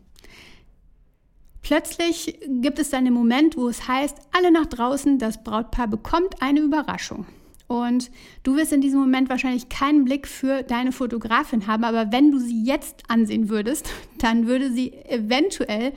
Plötzlich 1.61 2.39
gibt 2.47 2.79
es 2.79 2.89
dann 2.89 3.05
den 3.05 3.13
Moment, 3.13 3.57
wo 3.57 3.67
es 3.67 3.87
heißt, 3.87 4.17
alle 4.31 4.51
nach 4.51 4.65
draußen, 4.65 5.19
das 5.19 5.43
Brautpaar 5.43 5.87
bekommt 5.87 6.41
eine 6.41 6.61
Überraschung. 6.61 7.25
Und 7.69 8.09
du 8.41 8.55
wirst 8.55 8.73
in 8.73 8.81
diesem 8.81 8.99
Moment 8.99 9.29
wahrscheinlich 9.29 9.69
keinen 9.69 10.03
Blick 10.03 10.27
für 10.27 10.63
deine 10.63 10.91
Fotografin 10.91 11.67
haben, 11.67 11.83
aber 11.83 12.11
wenn 12.11 12.31
du 12.31 12.39
sie 12.39 12.63
jetzt 12.63 13.03
ansehen 13.07 13.47
würdest, 13.47 13.87
dann 14.17 14.47
würde 14.47 14.71
sie 14.71 14.91
eventuell 15.05 15.93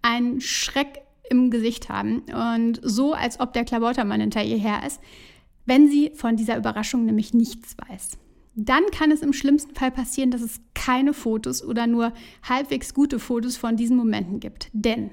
einen 0.00 0.40
Schreck 0.40 1.02
im 1.28 1.50
Gesicht 1.50 1.88
haben 1.88 2.20
und 2.20 2.80
so, 2.84 3.14
als 3.14 3.40
ob 3.40 3.52
der 3.52 3.64
Klabautermann 3.64 4.20
hinter 4.20 4.44
ihr 4.44 4.58
her 4.58 4.82
ist, 4.86 5.00
wenn 5.66 5.88
sie 5.88 6.12
von 6.14 6.36
dieser 6.36 6.56
Überraschung 6.56 7.04
nämlich 7.04 7.34
nichts 7.34 7.76
weiß. 7.88 8.12
Dann 8.60 8.86
kann 8.90 9.12
es 9.12 9.22
im 9.22 9.32
schlimmsten 9.32 9.76
Fall 9.76 9.92
passieren, 9.92 10.32
dass 10.32 10.40
es 10.40 10.60
keine 10.74 11.14
Fotos 11.14 11.62
oder 11.62 11.86
nur 11.86 12.12
halbwegs 12.42 12.92
gute 12.92 13.20
Fotos 13.20 13.56
von 13.56 13.76
diesen 13.76 13.96
Momenten 13.96 14.40
gibt. 14.40 14.68
Denn 14.72 15.10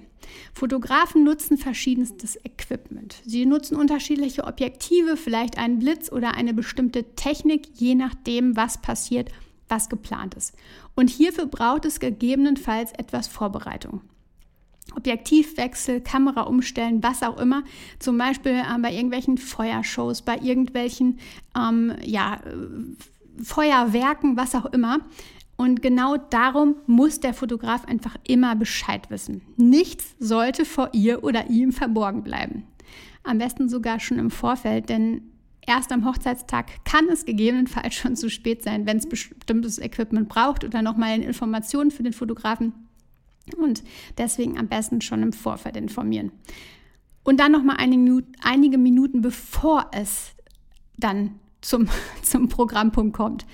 Fotografen 0.56 1.24
nutzen 1.24 1.60
verschiedenstes 1.60 2.40
Equipment. 2.44 3.22
Sie 3.24 3.46
nutzen 3.46 3.76
unterschiedliche 3.76 4.46
Objektive, 4.46 5.16
vielleicht 5.16 5.60
einen 5.60 5.78
Blitz 5.78 6.12
oder 6.12 6.34
eine 6.34 6.56
bestimmte 6.56 7.04
Technik, 7.16 7.68
je 7.76 7.94
nachdem, 7.94 8.58
was 8.58 8.82
passiert, 8.82 9.30
was 9.70 9.90
geplant 9.90 10.34
ist. 10.34 10.56
Und 10.96 11.12
hierfür 11.12 11.46
braucht 11.46 11.86
es 11.86 12.00
gegebenenfalls 12.00 12.94
etwas 12.94 13.28
Vorbereitung. 13.28 14.02
Objektivwechsel, 14.96 16.02
Kamera 16.02 16.42
umstellen, 16.42 17.04
was 17.04 17.22
auch 17.22 17.40
immer. 17.40 17.64
Zum 18.00 18.18
Beispiel 18.18 18.54
äh, 18.54 18.80
bei 18.82 18.92
irgendwelchen 18.92 19.38
Feuershows, 19.38 20.24
bei 20.24 20.38
irgendwelchen 20.40 21.20
ähm, 21.56 21.94
ja, 22.04 22.40
Feuerwerken, 23.44 24.38
was 24.38 24.56
auch 24.56 24.66
immer. 24.66 25.00
Und 25.58 25.82
genau 25.82 26.18
darum 26.18 26.76
muss 26.86 27.20
der 27.20 27.34
Fotograf 27.34 27.86
einfach 27.86 28.18
immer 28.28 28.56
Bescheid 28.56 29.10
wissen. 29.10 29.42
Nichts 29.56 30.16
sollte 30.20 30.66
vor 30.66 30.90
ihr 30.92 31.24
oder 31.24 31.50
ihm 31.50 31.72
verborgen 31.72 32.24
bleiben. 32.24 32.64
Am 33.24 33.38
besten 33.38 33.70
sogar 33.70 34.00
schon 34.00 34.20
im 34.20 34.32
Vorfeld, 34.32 34.90
denn 34.90 35.22
erst 35.66 35.92
am 35.92 36.06
Hochzeitstag 36.06 36.84
kann 36.84 37.08
es 37.08 37.26
gegebenenfalls 37.26 37.96
schon 37.96 38.16
zu 38.16 38.30
spät 38.30 38.64
sein, 38.64 38.86
wenn 38.86 38.98
es 38.98 39.08
bestimmtes 39.08 39.80
Equipment 39.80 40.28
braucht 40.28 40.64
oder 40.64 40.82
nochmal 40.82 41.22
Informationen 41.22 41.90
für 41.90 42.04
den 42.04 42.14
Fotografen. 42.14 42.74
Und 43.58 43.84
deswegen 44.18 44.58
am 44.58 44.68
besten 44.68 45.02
schon 45.02 45.24
im 45.24 45.34
Vorfeld 45.34 45.78
informieren. 45.78 46.32
Und 47.24 47.40
dann 47.40 47.52
nochmal 47.52 47.78
einige, 47.80 48.24
einige 48.42 48.78
Minuten, 48.78 49.22
bevor 49.22 49.90
es 49.92 50.32
dann 50.98 51.40
zum, 51.66 51.88
zum 52.22 52.50
Programmpunkt 52.50 53.16
kommt. 53.16 53.46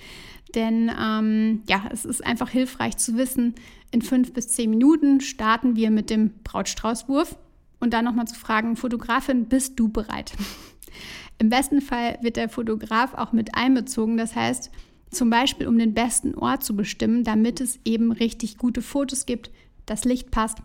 Denn 0.55 0.91
ähm, 0.99 1.63
ja, 1.67 1.85
es 1.91 2.05
ist 2.05 2.25
einfach 2.25 2.49
hilfreich 2.49 2.97
zu 2.97 3.15
wissen, 3.15 3.55
in 3.91 4.01
fünf 4.01 4.33
bis 4.33 4.49
zehn 4.49 4.69
Minuten 4.69 5.21
starten 5.21 5.75
wir 5.75 5.91
mit 5.91 6.09
dem 6.09 6.31
Brautstraußwurf 6.43 7.37
und 7.79 7.93
dann 7.93 8.05
nochmal 8.05 8.27
zu 8.27 8.35
fragen, 8.35 8.75
Fotografin, 8.75 9.45
bist 9.45 9.79
du 9.79 9.89
bereit? 9.89 10.33
Im 11.39 11.49
besten 11.49 11.81
Fall 11.81 12.19
wird 12.21 12.35
der 12.35 12.49
Fotograf 12.49 13.13
auch 13.15 13.31
mit 13.31 13.55
einbezogen. 13.55 14.17
Das 14.17 14.35
heißt, 14.35 14.71
zum 15.09 15.29
Beispiel, 15.29 15.67
um 15.67 15.77
den 15.77 15.93
besten 15.93 16.35
Ort 16.35 16.63
zu 16.63 16.75
bestimmen, 16.75 17.23
damit 17.23 17.59
es 17.59 17.79
eben 17.83 18.11
richtig 18.11 18.57
gute 18.57 18.81
Fotos 18.81 19.25
gibt, 19.25 19.51
das 19.85 20.05
Licht 20.05 20.31
passt 20.31 20.59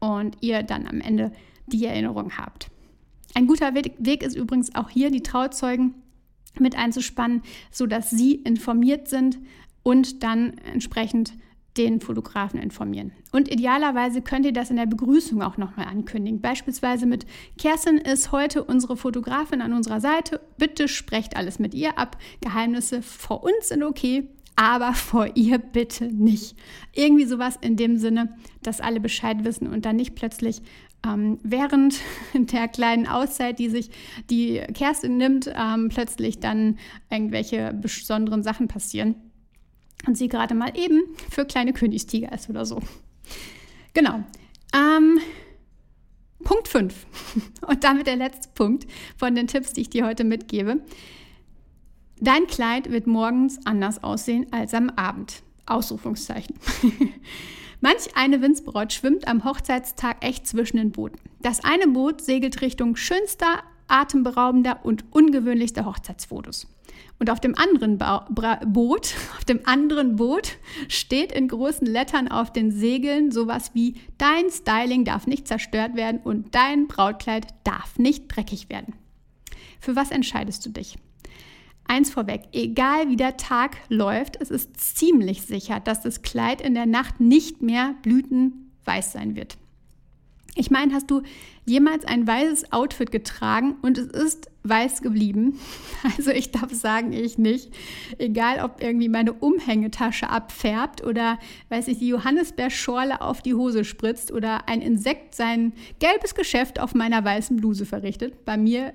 und 0.00 0.36
ihr 0.40 0.62
dann 0.62 0.86
am 0.86 1.00
Ende 1.00 1.32
die 1.66 1.84
Erinnerung 1.84 2.36
habt. 2.38 2.68
Ein 3.34 3.46
guter 3.46 3.74
Weg 3.74 4.22
ist 4.22 4.36
übrigens 4.36 4.74
auch 4.74 4.88
hier, 4.88 5.10
die 5.10 5.22
Trauzeugen 5.22 5.94
mit 6.58 6.76
einzuspannen, 6.76 7.42
sodass 7.70 8.10
sie 8.10 8.34
informiert 8.34 9.08
sind 9.08 9.38
und 9.82 10.22
dann 10.22 10.58
entsprechend 10.72 11.34
den 11.76 12.00
Fotografen 12.00 12.60
informieren. 12.60 13.12
Und 13.30 13.50
idealerweise 13.50 14.20
könnt 14.20 14.44
ihr 14.44 14.52
das 14.52 14.70
in 14.70 14.76
der 14.76 14.86
Begrüßung 14.86 15.42
auch 15.42 15.56
nochmal 15.56 15.86
ankündigen. 15.86 16.40
Beispielsweise 16.40 17.06
mit 17.06 17.24
Kerstin 17.56 17.96
ist 17.96 18.30
heute 18.30 18.64
unsere 18.64 18.96
Fotografin 18.96 19.62
an 19.62 19.72
unserer 19.72 20.00
Seite. 20.00 20.40
Bitte 20.58 20.86
sprecht 20.88 21.36
alles 21.36 21.58
mit 21.58 21.72
ihr 21.72 21.98
ab. 21.98 22.18
Geheimnisse 22.42 23.00
vor 23.00 23.42
uns 23.42 23.68
sind 23.68 23.82
okay, 23.82 24.28
aber 24.54 24.92
vor 24.92 25.30
ihr 25.34 25.58
bitte 25.58 26.06
nicht. 26.06 26.56
Irgendwie 26.92 27.24
sowas 27.24 27.58
in 27.60 27.76
dem 27.76 27.96
Sinne, 27.96 28.36
dass 28.62 28.80
alle 28.80 29.00
Bescheid 29.00 29.44
wissen 29.44 29.66
und 29.66 29.86
dann 29.86 29.96
nicht 29.96 30.14
plötzlich 30.14 30.60
ähm, 31.06 31.38
während 31.42 32.00
der 32.34 32.68
kleinen 32.68 33.06
Auszeit, 33.06 33.58
die 33.58 33.68
sich 33.68 33.90
die 34.30 34.60
Kerstin 34.74 35.16
nimmt, 35.16 35.50
ähm, 35.54 35.88
plötzlich 35.88 36.40
dann 36.40 36.78
irgendwelche 37.10 37.72
besonderen 37.74 38.42
Sachen 38.42 38.68
passieren 38.68 39.16
und 40.06 40.16
sie 40.16 40.28
gerade 40.28 40.54
mal 40.54 40.76
eben 40.76 41.02
für 41.30 41.44
kleine 41.44 41.72
Königstiger 41.72 42.32
ist 42.32 42.48
oder 42.48 42.64
so. 42.64 42.80
Genau. 43.94 44.24
Ähm, 44.74 45.18
Punkt 46.42 46.68
5. 46.68 47.06
Und 47.66 47.84
damit 47.84 48.06
der 48.06 48.16
letzte 48.16 48.48
Punkt 48.54 48.86
von 49.16 49.34
den 49.34 49.46
Tipps, 49.46 49.72
die 49.72 49.82
ich 49.82 49.90
dir 49.90 50.06
heute 50.06 50.24
mitgebe. 50.24 50.80
Dein 52.18 52.46
Kleid 52.46 52.90
wird 52.90 53.06
morgens 53.06 53.64
anders 53.64 54.02
aussehen 54.02 54.46
als 54.50 54.74
am 54.74 54.90
Abend. 54.90 55.42
Ausrufungszeichen. 55.66 56.56
Manch 57.82 58.14
eine 58.14 58.40
Winzbraut 58.40 58.92
schwimmt 58.92 59.26
am 59.26 59.44
Hochzeitstag 59.44 60.24
echt 60.24 60.46
zwischen 60.46 60.76
den 60.76 60.92
Booten. 60.92 61.18
Das 61.40 61.64
eine 61.64 61.88
Boot 61.88 62.22
segelt 62.22 62.62
Richtung 62.62 62.94
schönster, 62.94 63.64
atemberaubender 63.88 64.84
und 64.84 65.04
ungewöhnlichster 65.10 65.84
Hochzeitsfotos. 65.84 66.68
Und 67.18 67.28
auf 67.28 67.40
dem 67.40 67.58
anderen 67.58 67.98
ba 67.98 68.28
Boot, 68.64 69.14
auf 69.36 69.44
dem 69.44 69.66
anderen 69.66 70.14
Boot 70.14 70.58
steht 70.86 71.32
in 71.32 71.48
großen 71.48 71.84
Lettern 71.84 72.28
auf 72.28 72.52
den 72.52 72.70
Segeln 72.70 73.32
sowas 73.32 73.72
wie 73.74 73.96
dein 74.16 74.48
Styling 74.48 75.04
darf 75.04 75.26
nicht 75.26 75.48
zerstört 75.48 75.96
werden 75.96 76.20
und 76.22 76.54
dein 76.54 76.86
Brautkleid 76.86 77.48
darf 77.64 77.98
nicht 77.98 78.28
dreckig 78.28 78.68
werden. 78.68 78.94
Für 79.80 79.96
was 79.96 80.12
entscheidest 80.12 80.64
du 80.64 80.70
dich? 80.70 80.98
Eins 81.84 82.10
vorweg, 82.10 82.42
egal 82.52 83.08
wie 83.08 83.16
der 83.16 83.36
Tag 83.36 83.76
läuft, 83.88 84.40
es 84.40 84.50
ist 84.50 84.78
ziemlich 84.78 85.42
sicher, 85.42 85.80
dass 85.80 86.00
das 86.00 86.22
Kleid 86.22 86.60
in 86.60 86.74
der 86.74 86.86
Nacht 86.86 87.20
nicht 87.20 87.62
mehr 87.62 87.94
blütenweiß 88.02 89.12
sein 89.12 89.36
wird. 89.36 89.58
Ich 90.54 90.70
meine, 90.70 90.92
hast 90.92 91.10
du 91.10 91.22
jemals 91.64 92.04
ein 92.04 92.26
weißes 92.26 92.72
Outfit 92.72 93.10
getragen 93.10 93.76
und 93.80 93.96
es 93.96 94.08
ist 94.08 94.50
weiß 94.64 95.02
geblieben? 95.02 95.58
Also 96.16 96.32
ich 96.32 96.50
darf 96.50 96.72
sagen, 96.72 97.12
ich 97.12 97.38
nicht. 97.38 97.70
Egal, 98.18 98.64
ob 98.64 98.82
irgendwie 98.82 99.08
meine 99.08 99.32
Umhängetasche 99.32 100.28
abfärbt 100.28 101.04
oder, 101.04 101.38
weiß 101.68 101.86
ich, 101.88 102.00
die 102.00 102.08
Johannisbeerschorle 102.08 103.20
auf 103.20 103.40
die 103.40 103.54
Hose 103.54 103.84
spritzt 103.84 104.32
oder 104.32 104.68
ein 104.68 104.82
Insekt 104.82 105.36
sein 105.36 105.72
gelbes 106.00 106.34
Geschäft 106.34 106.80
auf 106.80 106.94
meiner 106.94 107.24
weißen 107.24 107.56
Bluse 107.56 107.86
verrichtet. 107.86 108.44
Bei 108.44 108.56
mir 108.56 108.94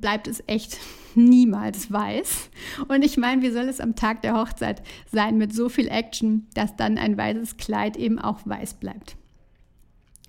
bleibt 0.00 0.28
es 0.28 0.42
echt 0.46 0.78
niemals 1.14 1.90
weiß. 1.92 2.50
Und 2.88 3.04
ich 3.04 3.16
meine, 3.16 3.42
wie 3.42 3.50
soll 3.50 3.68
es 3.68 3.80
am 3.80 3.96
Tag 3.96 4.22
der 4.22 4.34
Hochzeit 4.34 4.82
sein 5.10 5.38
mit 5.38 5.54
so 5.54 5.68
viel 5.68 5.88
Action, 5.88 6.46
dass 6.54 6.76
dann 6.76 6.98
ein 6.98 7.16
weißes 7.16 7.56
Kleid 7.56 7.96
eben 7.96 8.18
auch 8.18 8.40
weiß 8.44 8.74
bleibt? 8.74 9.16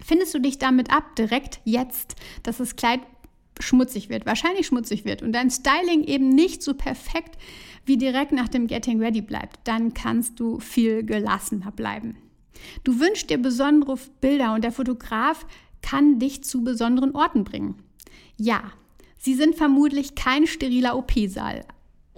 Findest 0.01 0.33
du 0.33 0.39
dich 0.39 0.57
damit 0.57 0.91
ab, 0.91 1.15
direkt 1.15 1.59
jetzt, 1.65 2.15
dass 2.43 2.57
das 2.57 2.75
Kleid 2.75 3.01
schmutzig 3.59 4.09
wird, 4.09 4.25
wahrscheinlich 4.25 4.67
schmutzig 4.67 5.03
wird 5.03 5.21
und 5.21 5.33
dein 5.33 5.51
Styling 5.51 6.03
eben 6.03 6.29
nicht 6.29 6.63
so 6.63 6.73
perfekt 6.73 7.37
wie 7.85 7.97
direkt 7.97 8.31
nach 8.31 8.47
dem 8.47 8.67
Getting 8.67 9.01
Ready 9.01 9.21
bleibt, 9.21 9.59
dann 9.65 9.93
kannst 9.93 10.39
du 10.39 10.59
viel 10.59 11.03
gelassener 11.03 11.71
bleiben. 11.71 12.17
Du 12.83 12.99
wünschst 12.99 13.29
dir 13.29 13.37
besondere 13.37 13.97
Bilder 14.21 14.53
und 14.53 14.63
der 14.63 14.71
Fotograf 14.71 15.45
kann 15.81 16.19
dich 16.19 16.43
zu 16.43 16.63
besonderen 16.63 17.15
Orten 17.15 17.43
bringen. 17.43 17.75
Ja, 18.37 18.61
sie 19.19 19.35
sind 19.35 19.55
vermutlich 19.55 20.15
kein 20.15 20.47
steriler 20.47 20.97
OP-Saal, 20.97 21.65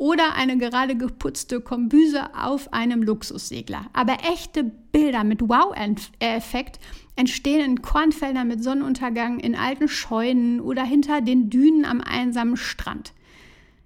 oder 0.01 0.33
eine 0.33 0.57
gerade 0.57 0.97
geputzte 0.97 1.61
Kombüse 1.61 2.33
auf 2.33 2.73
einem 2.73 3.03
Luxussegler. 3.03 3.85
Aber 3.93 4.17
echte 4.23 4.63
Bilder 4.63 5.23
mit 5.23 5.47
Wow-Effekt 5.47 6.79
entstehen 7.15 7.63
in 7.63 7.81
Kornfeldern 7.83 8.47
mit 8.47 8.63
Sonnenuntergang, 8.63 9.39
in 9.39 9.55
alten 9.55 9.87
Scheunen 9.87 10.59
oder 10.59 10.83
hinter 10.83 11.21
den 11.21 11.51
Dünen 11.51 11.85
am 11.85 12.01
einsamen 12.01 12.57
Strand. 12.57 13.13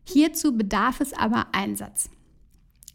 Hierzu 0.06 0.56
bedarf 0.56 1.02
es 1.02 1.12
aber 1.12 1.48
Einsatz. 1.52 2.10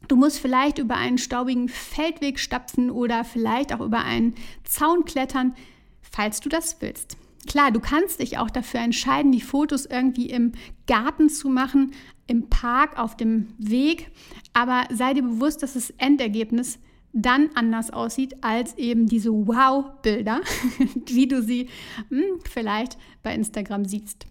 Du 0.09 0.17
musst 0.17 0.39
vielleicht 0.39 0.79
über 0.79 0.97
einen 0.97 1.19
staubigen 1.19 1.69
Feldweg 1.69 2.39
stapfen 2.39 2.91
oder 2.91 3.25
vielleicht 3.25 3.75
auch 3.75 3.81
über 3.81 4.03
einen 4.03 4.35
Zaun 4.65 5.05
klettern, 5.05 5.55
falls 6.01 6.41
du 6.41 6.49
das 6.49 6.81
willst. 6.81 7.19
Klar, 7.51 7.73
du 7.73 7.81
kannst 7.81 8.21
dich 8.21 8.39
auch 8.39 8.49
dafür 8.49 8.79
entscheiden, 8.79 9.33
die 9.33 9.41
Fotos 9.41 9.85
irgendwie 9.85 10.31
im 10.31 10.53
Garten 10.87 11.29
zu 11.29 11.49
machen, 11.49 11.91
im 12.29 12.49
Park, 12.49 12.97
auf 12.97 13.17
dem 13.17 13.49
Weg, 13.59 14.13
aber 14.53 14.85
sei 14.93 15.15
dir 15.15 15.25
bewusst, 15.25 15.65
dass 15.65 15.73
das 15.73 15.91
Endergebnis 15.99 16.79
dann 17.13 17.51
anders 17.57 17.91
aussieht 17.91 18.37
als 18.45 18.79
eben 18.79 19.09
diese 19.09 19.33
Wow-Bilder, 19.33 20.43
wie 21.07 21.27
du 21.27 21.43
sie 21.43 21.69
hm, 22.09 22.39
vielleicht 22.49 22.97
bei 23.25 23.35
Instagram 23.35 23.85
siehst. 23.85 24.27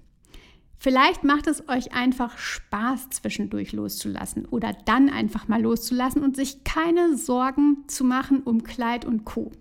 Vielleicht 0.78 1.26
macht 1.26 1.48
es 1.48 1.68
euch 1.68 1.92
einfach 1.92 2.38
Spaß, 2.38 3.10
zwischendurch 3.10 3.74
loszulassen 3.74 4.46
oder 4.46 4.72
dann 4.86 5.10
einfach 5.10 5.50
mal 5.50 5.62
loszulassen 5.62 6.24
und 6.24 6.38
sich 6.38 6.64
keine 6.64 7.18
Sorgen 7.18 7.84
zu 7.88 8.06
machen 8.06 8.44
um 8.44 8.64
Kleid 8.64 9.04
und 9.04 9.26
Co. 9.26 9.52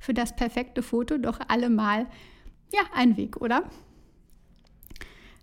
Für 0.00 0.12
das 0.12 0.34
perfekte 0.34 0.82
Foto 0.82 1.18
doch 1.18 1.38
allemal 1.46 2.08
ja, 2.74 2.82
ein 2.92 3.16
Weg, 3.16 3.36
oder? 3.40 3.64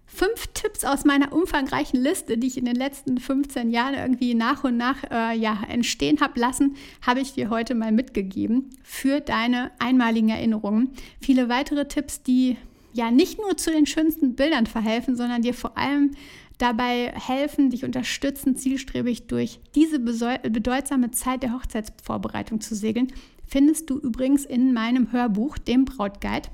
Fünf 0.05 0.47
Tipps 0.47 0.83
aus 0.83 1.05
meiner 1.05 1.31
umfangreichen 1.31 2.01
Liste, 2.01 2.37
die 2.37 2.47
ich 2.47 2.57
in 2.57 2.65
den 2.65 2.75
letzten 2.75 3.17
15 3.17 3.71
Jahren 3.71 3.93
irgendwie 3.93 4.33
nach 4.33 4.65
und 4.65 4.75
nach 4.75 4.97
äh, 5.09 5.37
ja, 5.37 5.57
entstehen 5.69 6.19
habe 6.19 6.37
lassen, 6.37 6.75
habe 7.01 7.21
ich 7.21 7.33
dir 7.33 7.49
heute 7.49 7.75
mal 7.75 7.93
mitgegeben 7.93 8.69
für 8.83 9.21
deine 9.21 9.71
einmaligen 9.79 10.27
Erinnerungen. 10.27 10.89
Viele 11.21 11.47
weitere 11.47 11.87
Tipps, 11.87 12.23
die 12.23 12.57
ja 12.91 13.09
nicht 13.09 13.39
nur 13.39 13.55
zu 13.55 13.71
den 13.71 13.85
schönsten 13.85 14.35
Bildern 14.35 14.65
verhelfen, 14.65 15.15
sondern 15.15 15.43
dir 15.43 15.53
vor 15.53 15.77
allem 15.77 16.11
dabei 16.57 17.13
helfen, 17.15 17.69
dich 17.69 17.85
unterstützen, 17.85 18.57
zielstrebig 18.57 19.27
durch 19.27 19.59
diese 19.75 19.99
bedeutsame 19.99 21.11
Zeit 21.11 21.41
der 21.41 21.53
Hochzeitsvorbereitung 21.53 22.59
zu 22.59 22.75
segeln, 22.75 23.13
findest 23.47 23.89
du 23.89 23.97
übrigens 23.97 24.45
in 24.45 24.73
meinem 24.73 25.11
Hörbuch, 25.13 25.57
dem 25.57 25.85
Brautguide. 25.85 26.49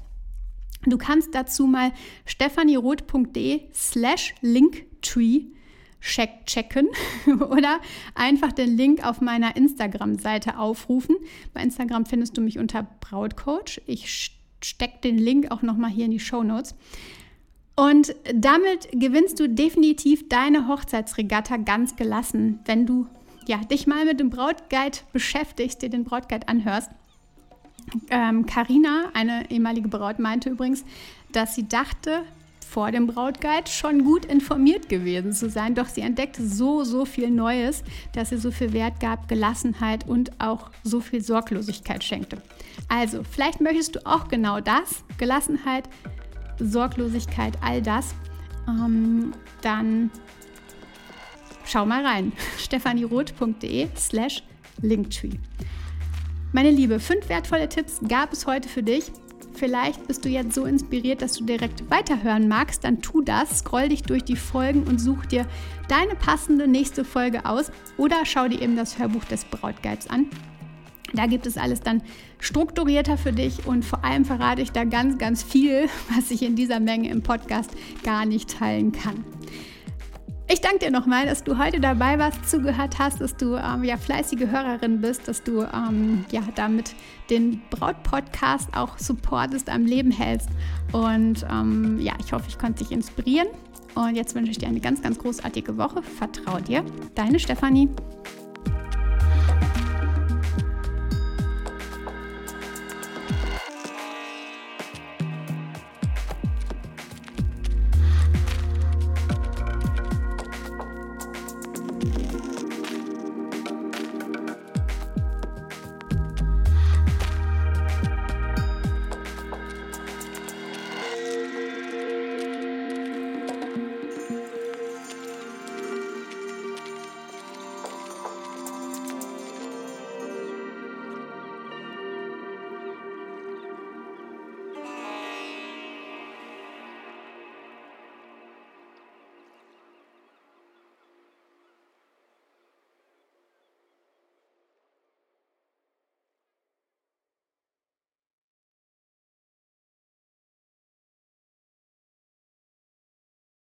Du 0.86 0.98
kannst 0.98 1.34
dazu 1.34 1.68
mal 1.68 1.92
stefanieroth.de 2.26 3.62
slash 3.74 4.36
linktree 4.42 5.46
checken 6.46 6.88
oder 7.50 7.80
einfach 8.16 8.52
den 8.52 8.78
Link 8.78 9.06
auf 9.06 9.20
meiner 9.22 9.56
Instagram-Seite 9.56 10.58
aufrufen. 10.58 11.16
Bei 11.54 11.62
Instagram 11.62 12.06
findest 12.06 12.38
du 12.38 12.42
mich 12.42 12.60
unter 12.60 12.84
Brautcoach. 13.02 13.82
Ich 13.88 14.32
stecke 14.64 15.00
den 15.04 15.18
Link 15.18 15.52
auch 15.52 15.62
nochmal 15.62 15.90
hier 15.90 16.06
in 16.06 16.12
die 16.12 16.20
Show 16.20 16.44
Notes. 16.44 16.76
Und 17.76 18.16
damit 18.34 18.90
gewinnst 18.92 19.40
du 19.40 19.48
definitiv 19.48 20.28
deine 20.30 20.68
Hochzeitsregatta 20.68 21.58
ganz 21.58 21.96
gelassen, 21.96 22.60
wenn 22.66 22.88
du 22.88 23.08
ja, 23.48 23.58
dich 23.58 23.88
mal 23.88 24.04
mit 24.06 24.20
dem 24.20 24.30
Brautguide 24.30 24.98
beschäftigst, 25.14 25.82
dir 25.82 25.90
den 25.90 26.04
Brautguide 26.04 26.48
anhörst. 26.48 26.90
Karina, 28.10 29.04
ähm, 29.06 29.12
eine 29.14 29.50
ehemalige 29.50 29.88
Braut, 29.88 30.20
meinte 30.20 30.50
übrigens, 30.50 30.84
dass 31.32 31.56
sie 31.56 31.68
dachte, 31.68 32.24
vor 32.68 32.92
dem 32.92 33.08
Brautguide 33.08 33.70
schon 33.70 34.04
gut 34.04 34.26
informiert 34.26 34.90
gewesen 34.90 35.32
zu 35.32 35.50
sein, 35.50 35.74
doch 35.74 35.88
sie 35.88 36.02
entdeckte 36.02 36.46
so, 36.46 36.84
so 36.84 37.06
viel 37.06 37.32
Neues, 37.32 37.84
dass 38.12 38.30
sie 38.30 38.38
so 38.38 38.52
viel 38.52 38.74
Wert 38.74 39.00
gab, 39.00 39.30
Gelassenheit 39.30 40.06
und 40.08 40.32
auch 40.42 40.70
so 40.84 41.00
viel 41.00 41.22
Sorglosigkeit 41.22 42.04
schenkte. 42.04 42.42
Also, 42.90 43.24
vielleicht 43.24 43.62
möchtest 43.62 43.96
du 43.96 44.06
auch 44.06 44.28
genau 44.28 44.60
das, 44.60 45.04
Gelassenheit 45.18 45.88
Sorglosigkeit, 46.60 47.58
all 47.62 47.82
das, 47.82 48.14
ähm, 48.68 49.34
dann 49.62 50.12
schau 51.66 51.86
mal 51.86 52.06
rein. 52.06 52.34
stefanieroth.de 52.58 53.88
slash 53.96 54.44
linktree. 54.82 55.38
Meine 56.58 56.72
Liebe, 56.72 57.00
fünf 57.00 57.30
wertvolle 57.30 57.70
Tipps 57.70 58.00
gab 58.08 58.34
es 58.34 58.48
heute 58.48 58.68
für 58.68 58.82
dich. 58.82 59.12
Vielleicht 59.54 60.08
bist 60.08 60.26
du 60.26 60.30
jetzt 60.30 60.56
so 60.56 60.66
inspiriert, 60.66 61.22
dass 61.22 61.34
du 61.34 61.46
direkt 61.46 61.88
weiterhören 61.92 62.48
magst, 62.48 62.84
dann 62.84 63.00
tu 63.00 63.22
das, 63.22 63.60
scroll 63.60 63.90
dich 63.90 64.02
durch 64.02 64.24
die 64.24 64.36
Folgen 64.36 64.82
und 64.86 64.98
such 64.98 65.28
dir 65.28 65.46
deine 65.88 66.16
passende 66.16 66.68
nächste 66.68 67.06
Folge 67.06 67.46
aus 67.46 67.72
oder 67.98 68.26
schau 68.26 68.48
dir 68.48 68.60
eben 68.60 68.76
das 68.76 68.98
Hörbuch 68.98 69.24
des 69.26 69.46
Brautguides 69.46 70.10
an. 70.10 70.32
Da 71.14 71.28
gibt 71.28 71.46
es 71.46 71.58
alles 71.58 71.82
dann 71.82 72.02
strukturierter 72.40 73.20
für 73.20 73.34
dich 73.34 73.68
und 73.68 73.86
vor 73.86 74.04
allem 74.04 74.26
verrate 74.26 74.64
ich 74.64 74.72
da 74.72 74.84
ganz, 74.84 75.20
ganz 75.20 75.44
viel, 75.44 75.88
was 76.16 76.32
ich 76.32 76.42
in 76.42 76.56
dieser 76.56 76.80
Menge 76.80 77.12
im 77.12 77.22
Podcast 77.22 77.70
gar 78.04 78.26
nicht 78.26 78.58
teilen 78.58 78.94
kann. 78.94 79.24
Ich 80.50 80.62
danke 80.62 80.80
dir 80.80 80.92
nochmal, 80.92 81.26
dass 81.26 81.44
du 81.44 81.58
heute 81.58 81.82
dabei 81.82 82.18
warst, 82.20 82.50
zugehört 82.50 83.00
hast, 83.00 83.20
dass 83.20 83.36
du 83.36 83.56
ähm, 83.56 83.84
ja 83.84 83.98
fleißige 83.98 84.50
Hörerin 84.50 85.02
bist, 85.02 85.28
dass 85.28 85.44
du 85.44 85.64
ähm, 85.64 86.24
ja 86.32 86.42
damit 86.56 86.96
den 87.30 87.62
Braut-Podcast 87.70 88.70
auch 88.74 88.98
supportest, 88.98 89.70
am 89.70 89.86
Leben 89.86 90.10
hältst. 90.10 90.48
Und 90.94 91.46
ähm, 91.52 92.00
ja, 92.00 92.14
ich 92.24 92.32
hoffe, 92.32 92.46
ich 92.48 92.58
konnte 92.58 92.86
dich 92.86 92.94
inspirieren. 92.94 93.50
Und 93.96 94.16
jetzt 94.16 94.36
wünsche 94.36 94.52
ich 94.52 94.58
dir 94.58 94.70
eine 94.70 94.80
ganz, 94.80 95.02
ganz 95.02 95.18
großartige 95.18 95.78
Woche. 95.78 96.02
Vertrau 96.02 96.60
dir. 96.60 96.86
Deine 97.14 97.40
Stefanie. 97.40 97.90